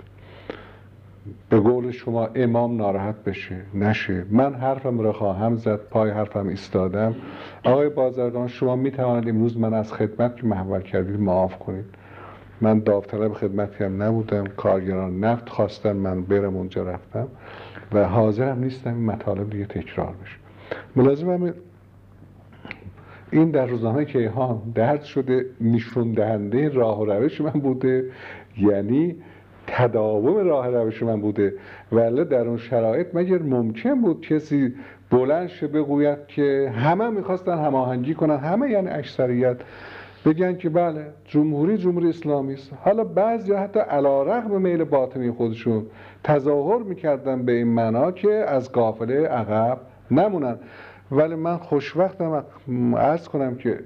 [1.49, 4.25] به قول شما امام ناراحت بشه نشه.
[4.31, 7.14] من حرفم را خواهم زد پای حرفم ایستادم.
[7.64, 11.85] آقای بازرگان شما می توانید امروز من از خدمت که محول کردید معاف کنید.
[12.61, 17.29] من داوطلب خدمتی هم نبودم کارگران نفت خواستن من برم اونجا رفتم
[17.93, 20.37] و حاضرم نیستم این مطالب دیگه تکرار بشه.
[20.97, 21.55] ملازمم
[23.31, 28.05] این در روزنامه کیهان درد شده نشون دهنده راه و روش من بوده.
[28.59, 29.16] یعنی
[29.71, 31.55] تداوم راه روش من بوده
[31.93, 34.75] ولی در اون شرایط مگر ممکن بود کسی
[35.11, 39.57] بلند شه بگوید که همه می‌خواستن هماهنگی کنن همه یعنی اکثریت
[40.25, 42.73] بگن که بله جمهوری جمهوری اسلامی است.
[42.85, 45.87] حالا بعضی حتی علا رقم میل باطنی خودشون
[46.25, 49.79] تظاهر می‌کردن به این معنا که از قافله عقب
[50.11, 50.57] نمونن.
[51.12, 52.45] ولی من خوشوقتم
[52.95, 53.79] ارز کنم که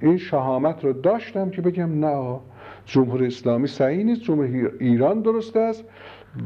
[0.00, 2.38] این شهامت رو داشتم که بگم نه
[2.90, 5.84] جمهوری اسلامی صحیح نیست جمهوری ایران درست است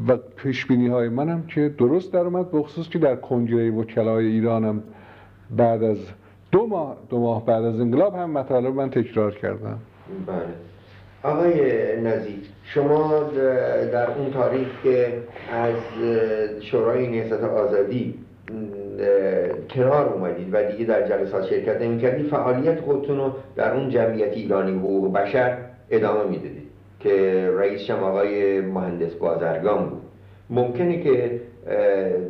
[0.09, 4.83] و پیشبینی های منم که درست در اومد بخصوص که در کنگره وکلای ایرانم
[5.57, 5.99] بعد از
[6.53, 9.79] دو ماه دو ماه بعد از انقلاب هم مطالب من تکرار کردم.
[10.27, 10.37] بله.
[11.23, 11.53] آقای
[12.01, 13.23] نزی شما
[13.93, 15.13] در اون تاریخ که
[15.53, 15.75] از
[16.61, 18.15] شورای نهضت آزادی
[19.71, 24.33] کنار اومدید و دیگه در جلسات شرکت نمی کردید فعالیت خودتون رو در اون جمعیت
[24.33, 25.59] ایرانی حقوق بشر
[25.91, 26.65] ادامه می‌دادید
[27.01, 30.03] که رئیس شما آقای مهندس بازرگان بود.
[30.51, 31.41] ممکنه که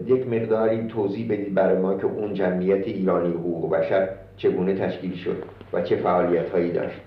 [0.07, 5.43] یک مقداری توضیح بدید برای ما که اون جمعیت ایرانی حقوق بشر چگونه تشکیل شد
[5.73, 7.01] و چه فعالیت هایی داشت.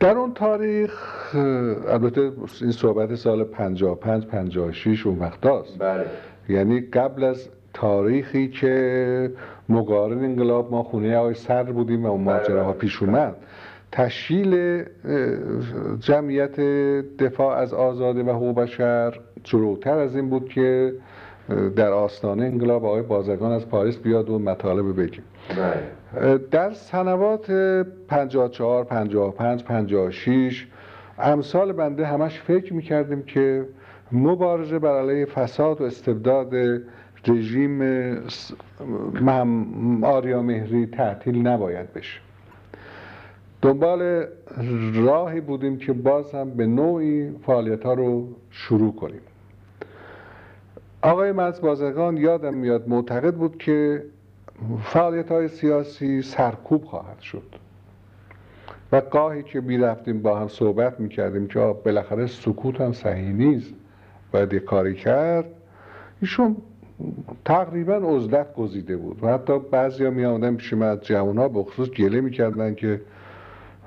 [0.00, 1.34] در اون تاریخ
[1.88, 2.20] البته
[2.60, 6.04] این صحبت سال 55 56 اون وقت هاست بله.
[6.48, 9.30] یعنی قبل از تاریخی که
[9.68, 12.80] مقارن انقلاب ما خونه آقای سر بودیم و اون ماجراها بله.
[12.80, 13.36] پیش اومد
[13.92, 14.82] تشکیل
[16.00, 16.60] جمعیت
[17.18, 20.92] دفاع از آزادی و حقوق بشر جلوتر از این بود که
[21.76, 25.22] در آستانه انقلاب آقای بازرگان از پاریس بیاد و مطالب بگیم
[25.56, 26.38] بله.
[26.50, 27.50] در سنوات
[28.08, 30.66] 54 55 56
[31.18, 33.66] امثال بنده همش فکر می‌کردیم که
[34.12, 36.54] مبارزه بر علیه فساد و استبداد
[37.28, 37.82] رژیم
[40.04, 42.20] آریا مهری تعطیل نباید بشه.
[43.62, 44.26] دنبال
[44.94, 49.20] راهی بودیم که باز هم به نوعی فعالیت ها رو شروع کنیم.
[51.02, 54.02] آقای مرز بازرگان یادم میاد معتقد بود که
[54.82, 57.42] فعالیت های سیاسی سرکوب خواهد شد.
[58.92, 63.32] و گاهی که می رفتیم با هم صحبت می کردیم که بالاخره سکوت هم صحیح
[63.32, 63.74] نیست.
[64.32, 65.44] باید یه کاری کرد.
[66.20, 66.56] ایشون
[67.44, 69.18] تقریبا عزلت گزیده بود.
[69.22, 72.74] و حتی بعضی ها می آمدن پیش من از جوان ها بخصوص گله می کردن
[72.74, 73.00] که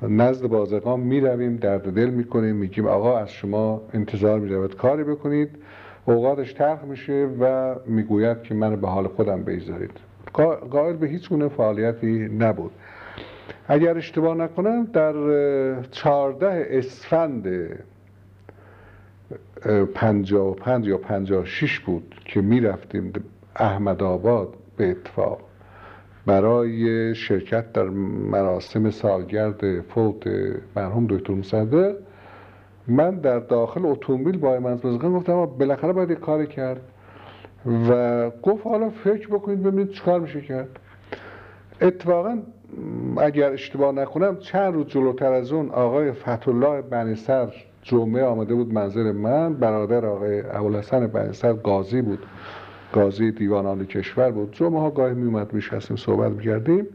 [0.01, 4.75] نزد بازرگان می رویم درد دل می کنیم میگیم آقا از شما انتظار می رود
[4.75, 5.49] کاری بکنید.
[6.05, 9.91] اوقاتش تلخ میشه و می‌گوید که من به حال خودم بیزارید
[10.71, 12.71] قائل به هیچ گونه فعالیتی نبود.
[13.67, 15.13] اگر اشتباه نکنم در
[15.91, 17.47] چهارده اسفند
[19.95, 23.13] پنجا و پنج یا پنجا شیش بود که می‌رفتیم
[23.55, 25.39] احمد آباد به اتفاق.
[26.25, 30.27] برای شرکت در مراسم سالگرد فوت
[30.75, 31.95] مرحوم دکتر مصدق
[32.87, 36.81] من در داخل اتومبیل با من گفتم بالاخره باید کاری کرد.
[37.89, 40.79] و گفت حالا فکر بکنید ببینید چیکار میشه کرد.
[41.81, 42.37] اتفاقا
[43.17, 49.11] اگر اشتباه نکنم چند روز جلوتر از اون آقای فتولاه بنیسر جمعه آمده بود منزل
[49.11, 52.25] من برادر آقای ابوالحسن بنیسر قاضی بود
[52.93, 54.51] قاضی دیوان عالی کشور بود.
[54.51, 56.87] جمعه ها گاهی میومد میشستیم صحبت می‌کردیم.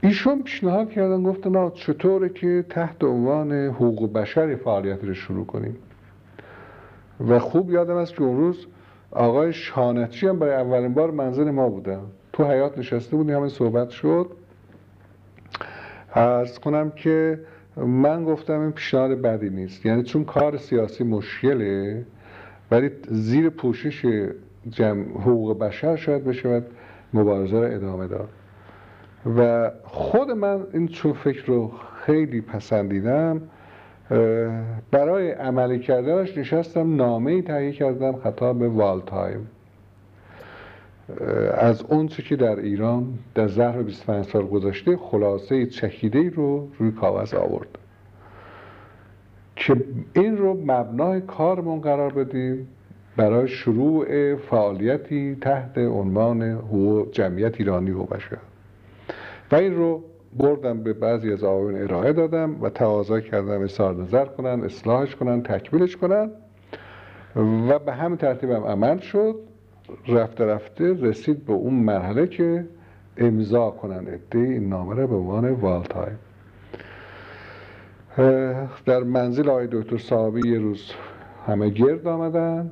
[0.00, 5.76] ایشون پیشنهاد کردن گفتن نه چطوره که تحت عنوان حقوق بشری فعالیت رو شروع کنیم.
[7.28, 8.66] و خوب یادم است که اون روز
[9.10, 12.00] آقای شانتچی هم برای اولین بار منزل ما بودن.
[12.32, 14.30] تو حیات نشسته بودیم همین صحبت شد.
[16.14, 17.40] ارز کنم که
[17.86, 19.86] من گفتم این پیشنهاد بدی نیست.
[19.86, 22.04] یعنی چون کار سیاسی مشکله
[22.70, 24.06] ولی زیر پوشش
[24.68, 26.62] جمع حقوق بشر شاید بشه
[27.14, 28.28] مبارزه رو ادامه داد.
[29.38, 31.72] و خود من این چون فکر رو
[32.06, 33.42] خیلی پسندیدم
[34.90, 39.46] برای عملی کردنش نشستم نامه ای تهیه کردم خطاب والدهایم.
[41.54, 47.34] از اون که در ایران در ظرف 25 سال گذشته خلاصه چکیده رو روی کاغذ
[47.34, 47.78] آورد.
[49.56, 49.76] که
[50.14, 52.68] این رو مبنای کارمون قرار بدیم
[53.16, 58.38] برای شروع فعالیتی تحت عنوان حقوق جمعیت ایرانی و بشر.
[59.52, 60.02] و این رو
[60.36, 65.42] بردم به بعضی از آقایون ارائه دادم و تقاضا کردم اظهار نظر کنن اصلاحش کنن
[65.42, 66.30] تکمیلش کنن.
[67.68, 69.47] و به همین ترتیب هم عمل شد.
[70.08, 72.64] رفته رفته رسید به اون مرحله که
[73.16, 76.12] امضا کنن ادهی این نامه را به عنوان والتای
[78.86, 80.92] در منزل آقای دکتر صاحبی یه روز
[81.46, 82.70] همه گرد آمدن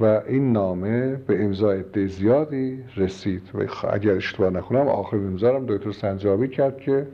[0.00, 5.66] و این نامه به امضای عده زیادی رسید و اگر اشتباه نکنم آخر امضا هم
[5.66, 7.06] دکتر سنجابی کرد که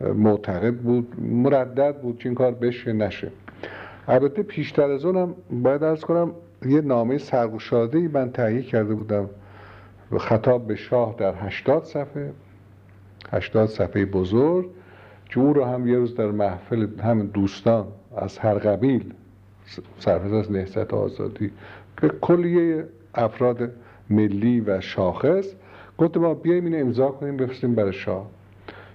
[0.00, 3.30] معتقد بود مردد بود که این کار بشه نشه.
[4.08, 6.30] البته پیشتر از اونم باید ارز کنم
[6.66, 9.30] یه نامه سرگشاده ای من تهیه کرده بودم.
[10.18, 12.32] خطاب به شاه در هشتاد صفحه
[13.32, 14.70] هشتاد صفحه بزرگ.
[15.34, 17.86] که او رو هم یه روز در محفل همین دوستان
[18.16, 19.12] از هر قبیل
[19.98, 21.50] سرفز از نهضت آزادی
[22.00, 22.84] به کلیه
[23.14, 23.70] افراد
[24.10, 25.46] ملی و شاخص
[25.98, 28.26] گفت ما بیایم این امضا کنیم بفرستیم برای شاه.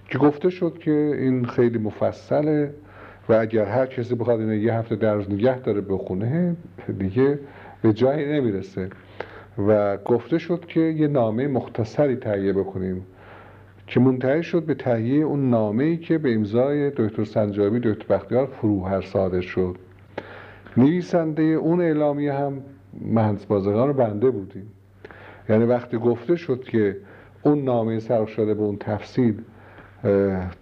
[0.08, 2.74] که گفته شد که این خیلی مفصله
[3.28, 6.56] و اگر هر کسی بخواد اینو یه هفته در روز نگه داره بخونه
[6.98, 7.38] دیگه
[7.82, 8.90] به جایی نمی‌رسه.
[9.68, 13.06] و گفته شد که یه نامه مختصری تهیه بکنیم
[13.86, 18.46] که منتهی شد به تهیه اون نامه ای که به امضای دکتر سنجابی دکتر بختیار
[18.46, 19.76] فروهر صادر شد.
[20.76, 22.62] نویسنده اون اعلامیه هم
[23.00, 24.66] مهندس بازرگان بنده بودیم.
[25.48, 26.96] یعنی وقتی گفته شد که
[27.42, 29.34] اون نامه سرخ شده به اون تفصیل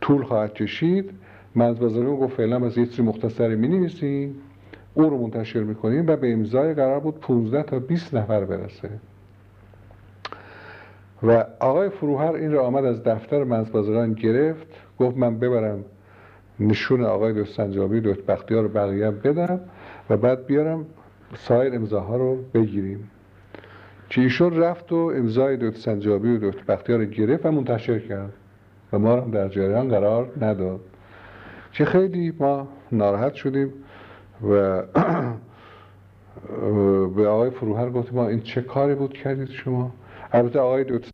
[0.00, 1.10] طول خواهد کشید
[1.56, 3.88] مهندس بازرگان گفت فعلا از یه چیزی مختصری می
[4.98, 8.90] اون رو منتشر می‌کنیم و به امضای قرار بود 15 تا 20 نفر برسه.
[11.22, 14.66] و آقای فروهر این رو آمد از دفتر مهندس بازرگان گرفت
[14.98, 15.84] گفت من ببرم
[16.60, 19.60] نشون آقای دوست سنجابی دوست بختیار رو بقیه بدم
[20.10, 20.86] و بعد بیارم
[21.34, 23.10] سایر امضاها رو بگیریم.
[24.10, 28.32] که ایشون رفت و امضای دوست سنجابی و دوست بختیار رو گرفت و منتشر کرد
[28.92, 30.80] و ما رو در جریان قرار نداد.
[31.72, 33.72] که خیلی ما ناراحت شدیم.
[34.48, 34.82] و
[37.08, 39.92] به آقای فروهر گفتیم ما این چه کاری بود کردید شما؟
[40.32, 40.84] البته آقای